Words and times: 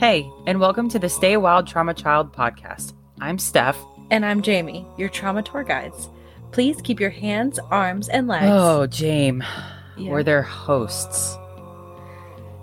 Hey, 0.00 0.32
and 0.46 0.58
welcome 0.60 0.88
to 0.88 0.98
the 0.98 1.10
Stay 1.10 1.36
Wild 1.36 1.66
Trauma 1.66 1.92
Child 1.92 2.32
podcast. 2.32 2.94
I'm 3.20 3.38
Steph. 3.38 3.76
And 4.10 4.24
I'm 4.24 4.40
Jamie, 4.40 4.86
your 4.96 5.10
trauma 5.10 5.42
tour 5.42 5.62
guides. 5.62 6.08
Please 6.52 6.80
keep 6.80 6.98
your 6.98 7.10
hands, 7.10 7.58
arms, 7.70 8.08
and 8.08 8.26
legs. 8.26 8.46
Oh, 8.46 8.86
Jame. 8.88 9.46
Yeah. 9.98 10.10
We're 10.10 10.22
their 10.22 10.40
hosts. 10.40 11.36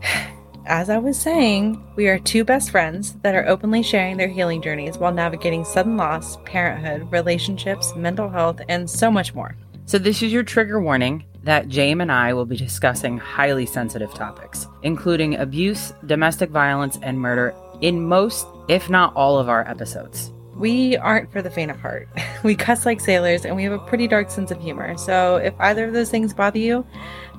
As 0.66 0.90
I 0.90 0.98
was 0.98 1.16
saying, 1.16 1.80
we 1.96 2.08
are 2.08 2.18
two 2.18 2.44
best 2.44 2.72
friends 2.72 3.14
that 3.22 3.36
are 3.36 3.48
openly 3.48 3.84
sharing 3.84 4.18
their 4.18 4.28
healing 4.28 4.60
journeys 4.60 4.98
while 4.98 5.14
navigating 5.14 5.64
sudden 5.64 5.96
loss, 5.96 6.38
parenthood, 6.44 7.12
relationships, 7.12 7.96
mental 7.96 8.30
health, 8.30 8.62
and 8.68 8.90
so 8.90 9.12
much 9.12 9.36
more. 9.36 9.56
So, 9.86 10.00
this 10.00 10.24
is 10.24 10.34
your 10.34 10.42
trigger 10.42 10.82
warning 10.82 11.24
that 11.48 11.70
Jame 11.70 12.02
and 12.02 12.12
I 12.12 12.34
will 12.34 12.46
be 12.46 12.58
discussing 12.58 13.18
highly 13.18 13.66
sensitive 13.66 14.14
topics, 14.14 14.68
including 14.84 15.36
abuse, 15.36 15.94
domestic 16.06 16.50
violence, 16.50 17.00
and 17.02 17.18
murder 17.18 17.56
in 17.80 18.06
most, 18.06 18.46
if 18.68 18.90
not 18.90 19.16
all, 19.16 19.40
of 19.40 19.48
our 19.48 19.66
episodes. 19.66 20.34
We 20.58 20.98
aren't 20.98 21.32
for 21.32 21.42
the 21.42 21.50
faint 21.50 21.72
of 21.72 21.80
heart. 21.80 22.10
We 22.44 22.54
cuss 22.54 22.86
like 22.86 23.00
sailors 23.00 23.46
and 23.46 23.56
we 23.56 23.64
have 23.64 23.72
a 23.72 23.80
pretty 23.80 24.08
dark 24.08 24.30
sense 24.30 24.52
of 24.52 24.62
humor. 24.62 24.98
So 24.98 25.38
if 25.38 25.54
either 25.60 25.86
of 25.86 25.94
those 25.94 26.10
things 26.10 26.34
bother 26.34 26.60
you, 26.60 26.86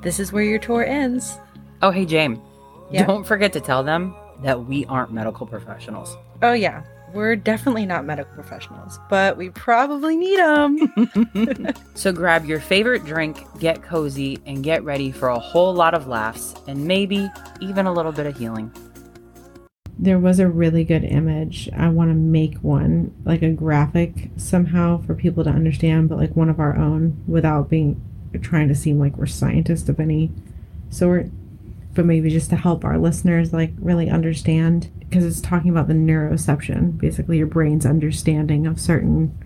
this 0.01 0.19
is 0.19 0.33
where 0.33 0.43
your 0.43 0.59
tour 0.59 0.85
ends. 0.85 1.37
Oh, 1.83 1.91
hey, 1.91 2.07
Jame. 2.07 2.41
Yeah. 2.91 3.05
Don't 3.05 3.25
forget 3.25 3.53
to 3.53 3.61
tell 3.61 3.85
them 3.85 4.15
that 4.43 4.65
we 4.65 4.87
aren't 4.87 5.13
medical 5.13 5.47
professionals. 5.47 6.17
Oh, 6.43 6.55
yeah. 6.55 6.83
We're 7.15 7.37
definitely 7.37 7.87
not 7.87 8.05
medical 8.05 8.35
professionals, 8.35 8.99
but 9.09 9.37
we 9.37 9.51
probably 9.51 10.17
need 10.17 10.39
them. 10.39 11.75
So, 11.95 12.13
grab 12.13 12.45
your 12.45 12.61
favorite 12.61 13.05
drink, 13.05 13.45
get 13.59 13.83
cozy, 13.83 14.39
and 14.47 14.63
get 14.63 14.85
ready 14.85 15.11
for 15.11 15.29
a 15.31 15.39
whole 15.39 15.75
lot 15.75 15.95
of 15.95 16.07
laughs 16.07 16.55
and 16.69 16.87
maybe 16.87 17.29
even 17.61 17.87
a 17.87 17.93
little 17.93 18.13
bit 18.13 18.27
of 18.27 18.37
healing. 18.39 18.71
there 19.99 20.19
was 20.19 20.39
a 20.39 20.47
really 20.49 20.85
good 20.85 21.03
image. 21.03 21.69
I 21.77 21.89
want 21.89 22.11
to 22.11 22.15
make 22.15 22.57
one, 22.59 23.13
like 23.25 23.43
a 23.43 23.51
graphic 23.51 24.31
somehow 24.37 24.99
for 25.03 25.15
people 25.15 25.43
to 25.45 25.51
understand, 25.51 26.09
but 26.09 26.19
like 26.19 26.37
one 26.37 26.49
of 26.49 26.61
our 26.61 26.77
own 26.77 27.23
without 27.27 27.69
being 27.69 28.01
trying 28.43 28.69
to 28.69 28.75
seem 28.75 28.99
like 29.01 29.17
we're 29.17 29.27
scientists 29.27 29.89
of 29.89 29.99
any 29.99 30.31
sort, 30.91 31.27
but 31.99 32.07
maybe 32.07 32.31
just 32.31 32.49
to 32.49 32.55
help 32.55 32.85
our 32.85 32.97
listeners 32.97 33.53
like 33.53 33.73
really 33.81 34.09
understand 34.09 34.89
because 35.01 35.25
it's 35.25 35.41
talking 35.41 35.69
about 35.69 35.89
the 35.89 35.95
neuroception, 35.95 36.97
basically 36.97 37.39
your 37.39 37.47
brain's 37.49 37.85
understanding 37.85 38.69
of 38.69 38.81
certain 38.81 39.37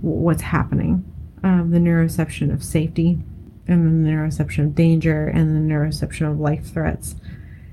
what's 0.00 0.40
happening, 0.40 1.04
um, 1.44 1.70
the 1.70 1.76
neuroception 1.76 2.50
of 2.50 2.64
safety, 2.64 3.18
and 3.66 3.84
then 3.84 4.04
the 4.04 4.10
neuroception 4.10 4.64
of 4.64 4.74
danger, 4.74 5.26
and 5.26 5.54
the 5.54 5.74
neuroception 5.74 6.30
of 6.30 6.40
life 6.40 6.72
threats. 6.72 7.14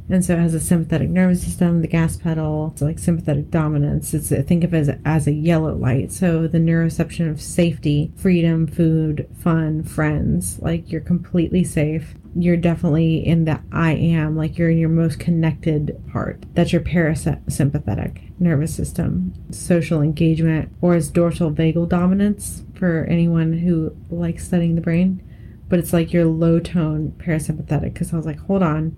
And 0.08 0.24
so 0.24 0.34
it 0.34 0.40
has 0.40 0.54
a 0.54 0.60
sympathetic 0.60 1.10
nervous 1.10 1.44
system, 1.44 1.82
the 1.82 1.88
gas 1.88 2.16
pedal, 2.16 2.70
it's 2.74 2.82
like 2.82 3.00
sympathetic 3.00 3.50
dominance. 3.50 4.14
It's 4.14 4.30
think 4.30 4.64
of 4.64 4.74
it 4.74 4.78
as, 4.78 4.90
as 5.04 5.28
a 5.28 5.32
yellow 5.32 5.74
light. 5.76 6.12
So 6.12 6.48
the 6.48 6.60
neuroception 6.60 7.30
of 7.30 7.42
safety, 7.42 8.12
freedom, 8.16 8.68
food, 8.68 9.28
fun, 9.36 9.84
friends, 9.84 10.60
like 10.60 10.92
you're 10.92 11.02
completely 11.02 11.64
safe. 11.64 12.14
You're 12.36 12.58
definitely 12.58 13.26
in 13.26 13.46
the 13.46 13.62
I 13.72 13.94
am, 13.94 14.36
like 14.36 14.58
you're 14.58 14.70
in 14.70 14.78
your 14.78 14.90
most 14.90 15.20
connected 15.20 16.00
part. 16.12 16.46
That's 16.54 16.74
your 16.74 16.82
parasympathetic 16.82 18.40
nervous 18.40 18.76
system. 18.76 19.34
Social 19.52 20.02
engagement, 20.02 20.72
or 20.82 20.96
as 20.96 21.10
dorsal 21.10 21.52
vagal 21.52 21.90
dominance 21.90 22.64
for 22.76 23.06
anyone 23.06 23.54
who 23.54 23.96
likes 24.10 24.46
studying 24.46 24.76
the 24.76 24.82
brain. 24.82 25.24
But 25.70 25.80
it's 25.80 25.94
like 25.94 26.14
your 26.14 26.26
low 26.26 26.60
tone 26.60 27.16
parasympathetic. 27.18 27.94
Because 27.94 28.14
I 28.14 28.18
was 28.18 28.26
like, 28.26 28.40
hold 28.40 28.62
on, 28.62 28.98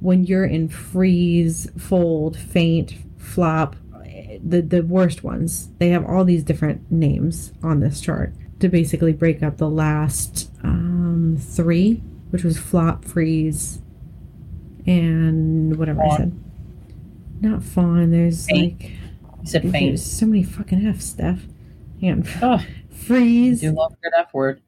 when 0.00 0.24
you're 0.24 0.44
in 0.44 0.68
freeze, 0.68 1.68
fold, 1.78 2.36
faint, 2.36 2.94
flop, 3.18 3.76
the 4.42 4.62
the 4.62 4.82
worst 4.82 5.22
ones. 5.22 5.68
They 5.78 5.90
have 5.90 6.04
all 6.06 6.24
these 6.24 6.42
different 6.42 6.90
names 6.90 7.52
on 7.62 7.80
this 7.80 8.00
chart 8.00 8.32
to 8.60 8.68
basically 8.68 9.12
break 9.12 9.42
up 9.42 9.56
the 9.58 9.68
last 9.68 10.50
um, 10.62 11.36
three, 11.38 12.02
which 12.30 12.44
was 12.44 12.58
flop, 12.58 13.04
freeze, 13.04 13.80
and 14.86 15.76
whatever 15.78 16.02
I 16.02 16.16
said. 16.16 16.38
Not 17.40 17.62
fawn. 17.62 18.10
There's 18.10 18.46
Faint. 18.46 18.80
like 18.80 18.90
You 19.42 19.46
said 19.46 19.62
there's 19.72 20.04
so 20.04 20.26
many 20.26 20.42
fucking 20.42 20.86
F's, 20.86 21.06
Steph. 21.06 21.44
On. 22.02 22.24
Oh, 22.42 22.64
Freeze, 22.90 23.62
you 23.62 23.72
love 23.72 23.94
good 24.02 24.12
F 24.18 24.32
word. 24.34 24.60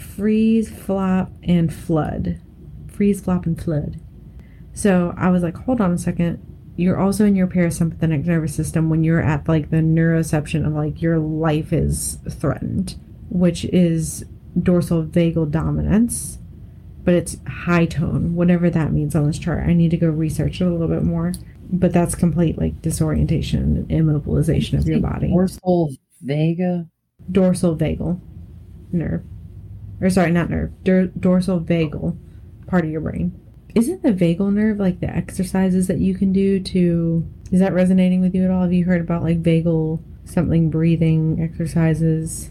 freeze, 0.00 0.70
flop, 0.70 1.30
and 1.42 1.72
flood. 1.72 2.40
Freeze, 2.88 3.20
flop, 3.20 3.46
and 3.46 3.60
flood. 3.62 4.00
So 4.76 5.14
I 5.16 5.30
was 5.30 5.42
like, 5.42 5.56
hold 5.56 5.80
on 5.80 5.92
a 5.92 5.98
second. 5.98 6.38
You're 6.76 7.00
also 7.00 7.24
in 7.24 7.34
your 7.34 7.46
parasympathetic 7.46 8.26
nervous 8.26 8.54
system 8.54 8.90
when 8.90 9.02
you're 9.02 9.22
at 9.22 9.48
like 9.48 9.70
the 9.70 9.78
neuroception 9.78 10.66
of 10.66 10.74
like 10.74 11.00
your 11.00 11.18
life 11.18 11.72
is 11.72 12.18
threatened, 12.28 12.96
which 13.30 13.64
is 13.64 14.26
dorsal 14.62 15.02
vagal 15.02 15.50
dominance, 15.50 16.38
but 17.04 17.14
it's 17.14 17.38
high 17.48 17.86
tone, 17.86 18.34
whatever 18.34 18.68
that 18.68 18.92
means 18.92 19.14
on 19.14 19.26
this 19.26 19.38
chart. 19.38 19.66
I 19.66 19.72
need 19.72 19.92
to 19.92 19.96
go 19.96 20.08
research 20.10 20.60
it 20.60 20.66
a 20.66 20.70
little 20.70 20.88
bit 20.88 21.02
more. 21.02 21.32
But 21.72 21.94
that's 21.94 22.14
complete 22.14 22.58
like 22.58 22.82
disorientation 22.82 23.62
and 23.62 23.88
immobilization 23.88 24.78
of 24.78 24.86
your 24.86 25.00
body 25.00 25.28
Dorsal 25.28 25.96
vagal? 26.24 26.88
dorsal 27.32 27.74
vagal 27.76 28.20
nerve. 28.92 29.24
Or 30.02 30.10
sorry, 30.10 30.30
not 30.30 30.50
nerve. 30.50 30.70
Dor- 30.84 31.06
dorsal 31.18 31.60
vagal 31.60 32.16
part 32.66 32.84
of 32.84 32.90
your 32.90 33.00
brain. 33.00 33.32
Isn't 33.76 34.02
the 34.02 34.12
vagal 34.12 34.54
nerve 34.54 34.78
like 34.78 35.00
the 35.00 35.14
exercises 35.14 35.86
that 35.88 35.98
you 35.98 36.14
can 36.14 36.32
do 36.32 36.58
to 36.60 37.30
is 37.52 37.60
that 37.60 37.74
resonating 37.74 38.22
with 38.22 38.34
you 38.34 38.42
at 38.42 38.50
all? 38.50 38.62
Have 38.62 38.72
you 38.72 38.86
heard 38.86 39.02
about 39.02 39.22
like 39.22 39.42
vagal 39.42 40.02
something 40.24 40.70
breathing 40.70 41.42
exercises? 41.42 42.48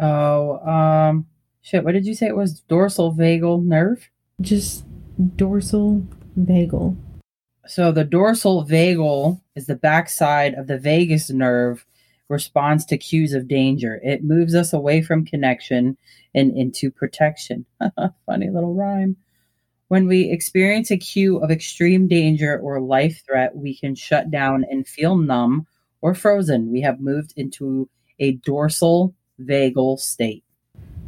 Oh, 0.00 0.58
um, 0.60 1.26
shit. 1.60 1.82
What 1.82 1.92
did 1.92 2.06
you 2.06 2.14
say 2.14 2.28
it 2.28 2.36
was? 2.36 2.60
Dorsal 2.60 3.12
vagal 3.12 3.64
nerve. 3.64 4.10
Just 4.40 4.84
dorsal 5.36 6.06
vagal. 6.38 6.96
So 7.66 7.90
the 7.90 8.04
dorsal 8.04 8.64
vagal 8.64 9.40
is 9.56 9.66
the 9.66 9.74
backside 9.74 10.54
of 10.54 10.68
the 10.68 10.78
vagus 10.78 11.30
nerve 11.30 11.84
responds 12.28 12.84
to 12.86 12.96
cues 12.96 13.32
of 13.32 13.48
danger. 13.48 14.00
It 14.04 14.22
moves 14.22 14.54
us 14.54 14.72
away 14.72 15.02
from 15.02 15.26
connection 15.26 15.98
and 16.32 16.56
into 16.56 16.92
protection. 16.92 17.66
Funny 18.26 18.50
little 18.50 18.74
rhyme. 18.74 19.16
When 19.90 20.06
we 20.06 20.30
experience 20.30 20.92
a 20.92 20.96
cue 20.96 21.38
of 21.38 21.50
extreme 21.50 22.06
danger 22.06 22.56
or 22.60 22.80
life 22.80 23.24
threat, 23.26 23.56
we 23.56 23.76
can 23.76 23.96
shut 23.96 24.30
down 24.30 24.64
and 24.70 24.86
feel 24.86 25.16
numb 25.16 25.66
or 26.00 26.14
frozen. 26.14 26.70
We 26.70 26.80
have 26.82 27.00
moved 27.00 27.32
into 27.36 27.88
a 28.20 28.34
dorsal 28.34 29.12
vagal 29.40 29.98
state. 29.98 30.44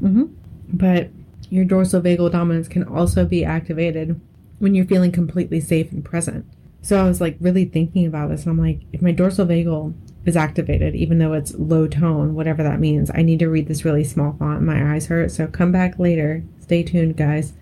hmm 0.01 0.25
But 0.73 1.11
your 1.49 1.65
dorsal 1.65 2.01
vagal 2.01 2.33
dominance 2.33 2.67
can 2.67 2.83
also 2.83 3.25
be 3.25 3.45
activated 3.45 4.21
when 4.59 4.75
you're 4.75 4.85
feeling 4.85 5.13
completely 5.13 5.61
safe 5.61 5.93
and 5.93 6.05
present. 6.05 6.45
So 6.81 6.99
I 6.99 7.07
was 7.07 7.21
like 7.21 7.37
really 7.39 7.67
thinking 7.67 8.05
about 8.05 8.31
this, 8.31 8.43
and 8.43 8.51
I'm 8.51 8.59
like, 8.59 8.81
if 8.93 9.01
my 9.01 9.13
dorsal 9.13 9.47
vagal 9.47 9.95
is 10.25 10.37
activated, 10.37 10.97
even 10.97 11.21
though 11.21 11.35
it's 11.35 11.55
low 11.55 11.87
tone, 11.87 12.35
whatever 12.35 12.65
that 12.65 12.81
means, 12.81 13.13
I 13.15 13.23
need 13.23 13.39
to 13.39 13.49
read 13.49 13.69
this 13.69 13.85
really 13.85 14.03
small 14.03 14.35
font. 14.41 14.63
My 14.63 14.93
eyes 14.93 15.07
hurt. 15.07 15.31
So 15.31 15.47
come 15.47 15.71
back 15.71 16.01
later. 16.01 16.43
Stay 16.59 16.83
tuned, 16.83 17.17
guys. 17.17 17.53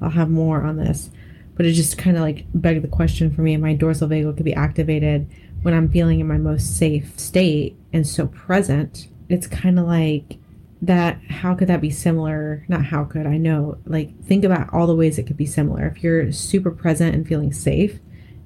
I'll 0.00 0.10
have 0.10 0.30
more 0.30 0.62
on 0.62 0.76
this. 0.76 1.10
But 1.56 1.66
it 1.66 1.72
just 1.72 1.98
kind 1.98 2.16
of 2.16 2.22
like 2.22 2.46
begged 2.54 2.84
the 2.84 2.88
question 2.88 3.34
for 3.34 3.42
me 3.42 3.56
my 3.56 3.74
dorsal 3.74 4.08
vagal 4.08 4.36
could 4.36 4.44
be 4.44 4.54
activated 4.54 5.28
when 5.62 5.74
I'm 5.74 5.88
feeling 5.88 6.20
in 6.20 6.28
my 6.28 6.38
most 6.38 6.76
safe 6.76 7.18
state 7.18 7.76
and 7.92 8.06
so 8.06 8.28
present. 8.28 9.08
It's 9.28 9.46
kind 9.46 9.78
of 9.78 9.86
like 9.86 10.38
that 10.80 11.20
how 11.28 11.54
could 11.54 11.68
that 11.68 11.80
be 11.80 11.90
similar 11.90 12.64
not 12.68 12.84
how 12.84 13.04
could 13.04 13.26
i 13.26 13.36
know 13.36 13.76
like 13.84 14.16
think 14.24 14.44
about 14.44 14.72
all 14.72 14.86
the 14.86 14.94
ways 14.94 15.18
it 15.18 15.26
could 15.26 15.36
be 15.36 15.46
similar 15.46 15.86
if 15.86 16.02
you're 16.04 16.30
super 16.30 16.70
present 16.70 17.14
and 17.14 17.26
feeling 17.26 17.52
safe 17.52 17.98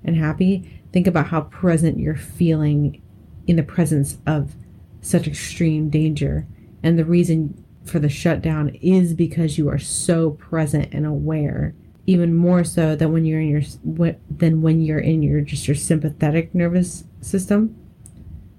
and 0.03 0.17
happy 0.17 0.81
think 0.93 1.07
about 1.07 1.27
how 1.27 1.43
present 1.43 1.99
you're 1.99 2.17
feeling 2.17 3.03
in 3.47 3.57
the 3.57 3.63
presence 3.63 4.17
of 4.27 4.55
such 5.03 5.27
extreme 5.27 5.91
danger 5.91 6.47
and 6.83 6.99
the 6.99 7.05
reason 7.05 7.62
for 7.85 7.99
the 7.99 8.09
shutdown 8.09 8.69
is 8.81 9.15
because 9.15 9.59
you 9.59 9.69
are 9.69 9.79
so 9.79 10.31
present 10.33 10.93
and 10.93 11.07
aware 11.07 11.75
even 12.07 12.35
more 12.35 12.65
so 12.65 12.97
than 12.97 13.13
when 13.13 13.25
you're 13.25 13.41
in 13.41 13.49
your 13.49 13.63
than 14.31 14.63
when 14.63 14.81
you're 14.81 14.99
in 14.99 15.23
your 15.23 15.41
just 15.41 15.69
your 15.69 15.75
sympathetic 15.75 16.55
nervous 16.55 17.05
system 17.21 17.77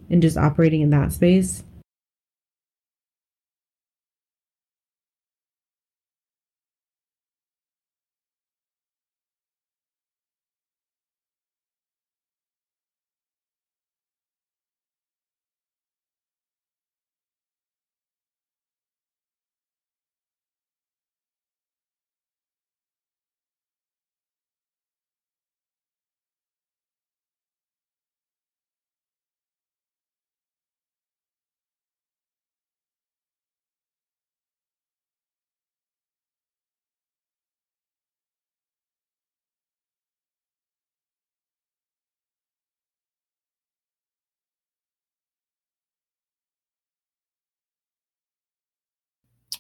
and 0.10 0.22
just 0.22 0.38
operating 0.38 0.82
in 0.82 0.90
that 0.90 1.12
space 1.12 1.64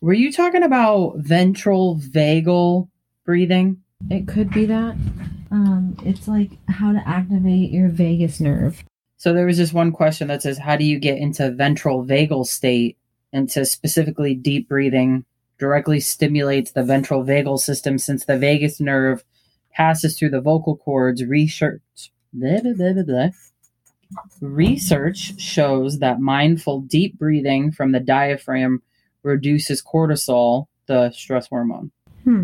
Were 0.01 0.13
you 0.13 0.31
talking 0.31 0.63
about 0.63 1.15
ventral 1.17 1.97
vagal 1.97 2.89
breathing? 3.25 3.81
It 4.09 4.27
could 4.27 4.51
be 4.51 4.65
that. 4.65 4.95
Um, 5.51 5.95
it's 6.03 6.27
like 6.27 6.51
how 6.67 6.91
to 6.91 7.07
activate 7.07 7.71
your 7.71 7.89
vagus 7.89 8.39
nerve. 8.39 8.83
So 9.17 9.33
there 9.33 9.45
was 9.45 9.57
this 9.57 9.71
one 9.71 9.91
question 9.91 10.27
that 10.27 10.41
says, 10.41 10.57
How 10.57 10.75
do 10.75 10.83
you 10.83 10.99
get 10.99 11.17
into 11.17 11.51
ventral 11.51 12.05
vagal 12.05 12.47
state? 12.47 12.97
And 13.31 13.49
to 13.51 13.65
specifically 13.65 14.35
deep 14.35 14.67
breathing 14.67 15.25
directly 15.57 15.99
stimulates 15.99 16.71
the 16.71 16.83
ventral 16.83 17.23
vagal 17.23 17.59
system 17.59 17.97
since 17.97 18.25
the 18.25 18.37
vagus 18.37 18.79
nerve 18.79 19.23
passes 19.71 20.17
through 20.17 20.29
the 20.29 20.41
vocal 20.41 20.75
cords. 20.75 21.23
Research, 21.23 22.11
blah, 22.33 22.59
blah, 22.61 23.03
blah, 23.03 23.29
Research 24.41 25.39
shows 25.39 25.99
that 25.99 26.19
mindful 26.19 26.81
deep 26.81 27.17
breathing 27.17 27.71
from 27.71 27.91
the 27.91 27.99
diaphragm 27.99 28.81
reduces 29.23 29.81
cortisol, 29.81 30.67
the 30.85 31.11
stress 31.11 31.47
hormone. 31.47 31.91
Hmm. 32.23 32.43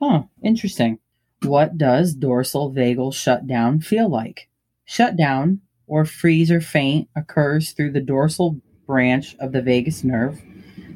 Huh, 0.00 0.22
interesting. 0.42 0.98
What 1.42 1.78
does 1.78 2.14
dorsal 2.14 2.72
vagal 2.72 3.14
shutdown 3.14 3.80
feel 3.80 4.08
like? 4.08 4.48
Shutdown, 4.84 5.60
or 5.86 6.04
freeze 6.04 6.50
or 6.50 6.60
faint, 6.60 7.08
occurs 7.16 7.72
through 7.72 7.92
the 7.92 8.00
dorsal 8.00 8.60
branch 8.86 9.36
of 9.40 9.52
the 9.52 9.62
vagus 9.62 10.04
nerve. 10.04 10.40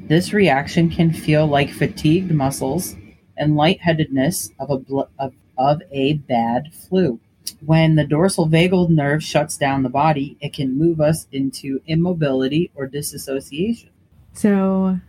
This 0.07 0.33
reaction 0.33 0.89
can 0.89 1.11
feel 1.11 1.47
like 1.47 1.69
fatigued 1.71 2.31
muscles 2.31 2.95
and 3.37 3.55
lightheadedness 3.55 4.51
of 4.59 4.69
a, 4.69 4.77
bl- 4.77 5.01
of, 5.17 5.33
of 5.57 5.81
a 5.91 6.13
bad 6.13 6.73
flu. 6.73 7.19
When 7.65 7.95
the 7.95 8.05
dorsal 8.05 8.47
vagal 8.47 8.89
nerve 8.89 9.23
shuts 9.23 9.57
down 9.57 9.83
the 9.83 9.89
body, 9.89 10.37
it 10.41 10.53
can 10.53 10.77
move 10.77 11.01
us 11.01 11.27
into 11.31 11.81
immobility 11.87 12.71
or 12.75 12.87
disassociation. 12.87 13.89
So, 14.33 14.99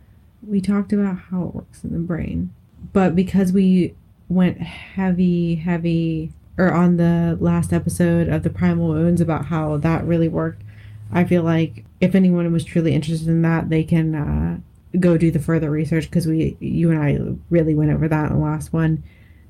we 0.47 0.61
talked 0.61 0.93
about 0.93 1.17
how 1.17 1.43
it 1.43 1.55
works 1.55 1.83
in 1.83 1.91
the 1.91 1.99
brain, 1.99 2.53
but 2.93 3.15
because 3.15 3.51
we 3.51 3.95
went 4.29 4.59
heavy, 4.59 5.55
heavy, 5.55 6.31
or 6.57 6.71
on 6.71 6.97
the 6.97 7.37
last 7.39 7.73
episode 7.73 8.27
of 8.29 8.43
the 8.43 8.49
Primal 8.49 8.89
Wounds 8.89 9.21
about 9.21 9.45
how 9.45 9.77
that 9.77 10.05
really 10.05 10.27
worked, 10.27 10.63
I 11.11 11.23
feel 11.23 11.43
like 11.43 11.85
if 12.01 12.15
anyone 12.15 12.51
was 12.51 12.63
truly 12.63 12.93
interested 12.93 13.27
in 13.27 13.41
that, 13.43 13.69
they 13.69 13.83
can 13.83 14.15
uh, 14.15 14.59
go 14.99 15.17
do 15.17 15.31
the 15.31 15.39
further 15.39 15.69
research 15.69 16.05
because 16.05 16.27
we, 16.27 16.57
you 16.59 16.91
and 16.91 17.01
I, 17.01 17.19
really 17.49 17.75
went 17.75 17.91
over 17.91 18.07
that 18.07 18.31
in 18.31 18.37
the 18.37 18.43
last 18.43 18.73
one. 18.73 19.03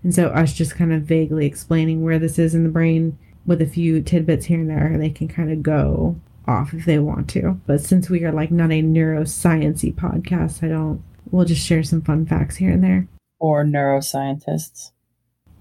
And 0.04 0.14
so, 0.14 0.28
us 0.28 0.54
just 0.54 0.76
kind 0.76 0.94
of 0.94 1.04
vaguely 1.04 1.46
explaining 1.46 2.04
where 2.04 2.20
this 2.20 2.38
is 2.38 2.54
in 2.54 2.64
the 2.64 2.70
brain 2.70 3.18
with 3.46 3.62
a 3.62 3.66
few 3.66 4.02
tidbits 4.02 4.46
here 4.46 4.60
and 4.60 4.70
there, 4.70 4.98
they 4.98 5.10
can 5.10 5.28
kind 5.28 5.52
of 5.52 5.64
go 5.64 6.20
off 6.48 6.74
if 6.74 6.86
they 6.86 7.00
want 7.00 7.30
to. 7.32 7.60
But 7.66 7.82
since 7.82 8.10
we 8.10 8.24
are 8.24 8.32
like 8.32 8.52
not 8.52 8.72
a 8.72 8.82
neurosciency 8.82 9.94
podcast, 9.94 10.64
I 10.64 10.70
don't. 10.70 11.04
We'll 11.30 11.46
just 11.46 11.66
share 11.66 11.84
some 11.84 12.02
fun 12.02 12.26
facts 12.26 12.56
here 12.56 12.72
and 12.72 12.84
there. 12.84 13.08
Or 13.40 13.66
neuroscientists. 13.66 14.92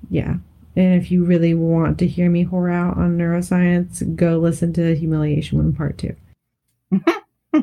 Yeah. 0.09 0.37
And 0.77 0.95
if 0.95 1.11
you 1.11 1.25
really 1.25 1.55
want 1.55 1.99
to 1.99 2.07
hear 2.07 2.31
me 2.31 2.45
whore 2.45 2.73
out 2.73 2.99
on 2.99 3.19
neuroscience, 3.19 4.15
go 4.15 4.39
listen 4.39 4.73
to 4.75 4.95
Humiliation 4.95 5.59
Wound 5.59 5.77
Part 5.77 5.99
2. 5.99 6.17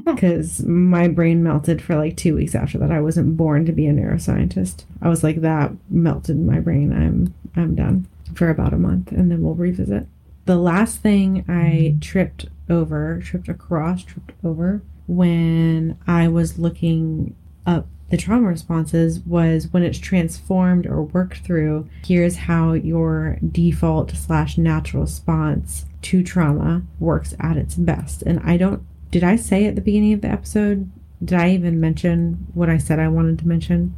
Because 0.06 0.64
my 0.64 1.08
brain 1.08 1.44
melted 1.44 1.80
for 1.80 1.96
like 1.96 2.18
two 2.18 2.34
weeks 2.36 2.56
after 2.56 2.80
that. 2.80 2.92
I 2.92 3.00
wasn't 3.00 3.38
born 3.38 3.66
to 3.68 3.72
be 3.72 3.86
a 3.86 3.94
neuroscientist. 3.94 4.86
I 5.04 5.10
was 5.10 5.24
like, 5.24 5.42
that 5.42 5.72
melted 5.88 6.40
my 6.40 6.60
brain. 6.60 6.92
I'm 6.92 7.34
I'm 7.56 7.76
done 7.76 8.08
for 8.34 8.50
about 8.50 8.74
a 8.74 8.80
month 8.80 9.12
and 9.12 9.30
then 9.30 9.44
we'll 9.44 9.54
revisit. 9.54 10.08
The 10.46 10.58
last 10.58 11.02
thing 11.02 11.46
I 11.48 11.98
tripped 12.02 12.48
over, 12.70 13.22
tripped 13.22 13.48
across, 13.48 14.04
tripped 14.04 14.34
over 14.44 14.82
when 15.08 15.98
I 16.08 16.28
was 16.28 16.60
looking 16.60 17.36
up 17.66 17.88
the 18.10 18.18
trauma 18.18 18.48
responses 18.48 19.22
was 19.22 19.70
when 19.70 19.82
it's 19.82 19.98
transformed 19.98 20.86
or 20.86 21.02
worked 21.02 21.40
through, 21.40 21.90
here's 22.06 22.36
how 22.36 22.74
your 22.74 23.40
default 23.52 24.12
slash 24.12 24.56
natural 24.56 25.02
response 25.04 25.88
to 26.04 26.22
trauma 26.22 26.84
works 27.00 27.34
at 27.40 27.58
its 27.58 27.74
best. 27.74 28.22
And 28.22 28.40
I 28.42 28.58
don't, 28.58 28.84
did 29.10 29.24
I 29.24 29.36
say 29.36 29.66
at 29.66 29.74
the 29.74 29.82
beginning 29.82 30.14
of 30.14 30.22
the 30.22 30.28
episode, 30.28 30.92
did 31.26 31.40
I 31.40 31.52
even 31.52 31.80
mention 31.80 32.46
what 32.54 32.70
I 32.70 32.78
said 32.78 33.00
I 33.00 33.08
wanted 33.08 33.40
to 33.40 33.48
mention? 33.48 33.96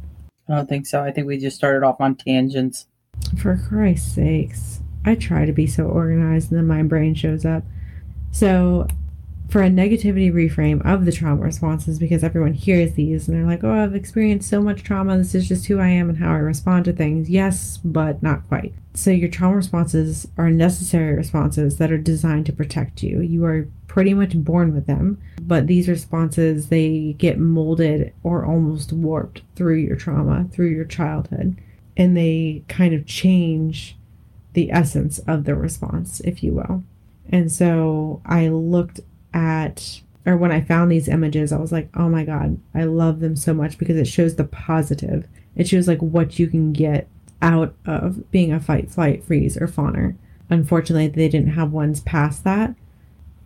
I 0.48 0.54
don't 0.54 0.68
think 0.68 0.86
so. 0.86 1.02
I 1.02 1.10
think 1.10 1.26
we 1.26 1.36
just 1.36 1.56
started 1.56 1.84
off 1.84 2.00
on 2.00 2.14
tangents. 2.14 2.86
For 3.36 3.58
Christ's 3.68 4.14
sakes. 4.14 4.80
I 5.06 5.14
try 5.14 5.46
to 5.46 5.52
be 5.52 5.66
so 5.66 5.84
organized 5.84 6.50
and 6.50 6.58
then 6.58 6.66
my 6.66 6.82
brain 6.82 7.14
shows 7.14 7.44
up. 7.44 7.62
So, 8.32 8.88
for 9.48 9.62
a 9.62 9.70
negativity 9.70 10.32
reframe 10.32 10.84
of 10.84 11.04
the 11.04 11.12
trauma 11.12 11.40
responses, 11.40 12.00
because 12.00 12.24
everyone 12.24 12.52
hears 12.52 12.94
these 12.94 13.28
and 13.28 13.36
they're 13.36 13.46
like, 13.46 13.62
oh, 13.62 13.70
I've 13.72 13.94
experienced 13.94 14.50
so 14.50 14.60
much 14.60 14.82
trauma. 14.82 15.16
This 15.16 15.36
is 15.36 15.46
just 15.46 15.66
who 15.66 15.78
I 15.78 15.86
am 15.86 16.08
and 16.08 16.18
how 16.18 16.32
I 16.32 16.38
respond 16.38 16.84
to 16.86 16.92
things. 16.92 17.30
Yes, 17.30 17.78
but 17.84 18.20
not 18.24 18.46
quite. 18.48 18.74
So, 18.94 19.12
your 19.12 19.28
trauma 19.28 19.56
responses 19.56 20.26
are 20.36 20.50
necessary 20.50 21.14
responses 21.14 21.78
that 21.78 21.92
are 21.92 21.98
designed 21.98 22.46
to 22.46 22.52
protect 22.52 23.04
you. 23.04 23.20
You 23.20 23.44
are 23.44 23.68
pretty 23.86 24.12
much 24.12 24.36
born 24.36 24.74
with 24.74 24.86
them, 24.86 25.18
but 25.40 25.68
these 25.68 25.88
responses, 25.88 26.68
they 26.68 27.14
get 27.16 27.38
molded 27.38 28.12
or 28.24 28.44
almost 28.44 28.92
warped 28.92 29.42
through 29.54 29.76
your 29.76 29.96
trauma, 29.96 30.48
through 30.52 30.68
your 30.68 30.84
childhood, 30.84 31.56
and 31.96 32.16
they 32.16 32.64
kind 32.68 32.92
of 32.92 33.06
change 33.06 33.96
the 34.56 34.72
essence 34.72 35.18
of 35.28 35.44
the 35.44 35.54
response, 35.54 36.20
if 36.20 36.42
you 36.42 36.54
will. 36.54 36.82
And 37.28 37.52
so 37.52 38.22
I 38.24 38.48
looked 38.48 39.00
at, 39.34 40.00
or 40.24 40.38
when 40.38 40.50
I 40.50 40.62
found 40.62 40.90
these 40.90 41.08
images, 41.08 41.52
I 41.52 41.58
was 41.58 41.72
like, 41.72 41.90
oh 41.94 42.08
my 42.08 42.24
God, 42.24 42.58
I 42.74 42.84
love 42.84 43.20
them 43.20 43.36
so 43.36 43.52
much 43.52 43.76
because 43.76 43.96
it 43.98 44.06
shows 44.06 44.36
the 44.36 44.44
positive. 44.44 45.28
It 45.56 45.68
shows 45.68 45.86
like 45.86 46.00
what 46.00 46.38
you 46.38 46.46
can 46.46 46.72
get 46.72 47.06
out 47.42 47.74
of 47.84 48.30
being 48.30 48.50
a 48.50 48.58
fight, 48.58 48.90
flight, 48.90 49.22
freeze, 49.22 49.58
or 49.58 49.68
fawner. 49.68 50.16
Unfortunately, 50.48 51.08
they 51.08 51.28
didn't 51.28 51.52
have 51.52 51.70
ones 51.70 52.00
past 52.00 52.42
that. 52.44 52.74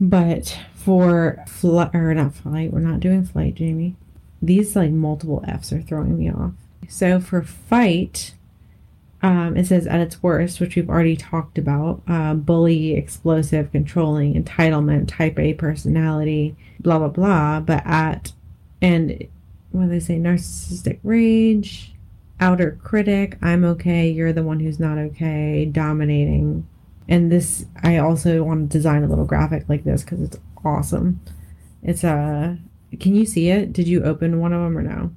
But 0.01 0.61
for 0.75 1.43
flight, 1.49 1.93
or 1.93 2.15
not 2.15 2.37
flight, 2.37 2.73
we're 2.73 2.79
not 2.79 3.01
doing 3.01 3.25
flight, 3.25 3.57
Jamie. 3.57 3.97
These 4.41 4.77
like 4.77 4.93
multiple 4.93 5.43
F's 5.45 5.73
are 5.73 5.83
throwing 5.83 6.17
me 6.17 6.31
off. 6.31 6.53
So 6.89 7.19
for 7.19 7.43
fight, 7.43 8.35
um, 9.23 9.57
it 9.57 9.67
says 9.67 9.87
at 9.87 10.01
its 10.01 10.23
worst, 10.23 10.61
which 10.61 10.77
we've 10.77 10.89
already 10.89 11.17
talked 11.17 11.59
about 11.59 12.03
uh, 12.09 12.35
bully, 12.35 12.95
explosive, 12.95 13.71
controlling, 13.71 14.43
entitlement, 14.43 15.09
type 15.09 15.39
A 15.39 15.55
personality, 15.55 16.57
blah, 16.81 16.99
blah, 16.99 17.09
blah. 17.09 17.61
But 17.61 17.83
at, 17.85 18.33
and 18.81 19.27
what 19.73 19.85
do 19.85 19.89
they 19.89 20.01
say, 20.01 20.17
narcissistic 20.17 21.01
rage, 21.03 21.95
outer 22.41 22.79
critic, 22.83 23.37
I'm 23.43 23.65
okay, 23.65 24.09
you're 24.09 24.33
the 24.33 24.43
one 24.43 24.61
who's 24.61 24.81
not 24.81 24.97
okay, 24.97 25.67
dominating. 25.67 26.67
And 27.07 27.31
this, 27.31 27.67
I 27.83 27.99
also 27.99 28.43
want 28.43 28.71
to 28.71 28.79
design 28.79 29.05
a 29.05 29.09
little 29.09 29.27
graphic 29.27 29.69
like 29.69 29.85
this 29.85 30.03
because 30.03 30.23
it's 30.23 30.39
awesome. 30.65 31.21
It's 31.83 32.05
a, 32.05 32.59
uh, 32.93 32.97
can 32.99 33.15
you 33.15 33.27
see 33.27 33.51
it? 33.51 33.73
Did 33.73 33.87
you 33.87 34.03
open 34.03 34.41
one 34.41 34.53
of 34.53 34.63
them 34.63 34.79
or 34.79 34.83
no? 34.83 35.13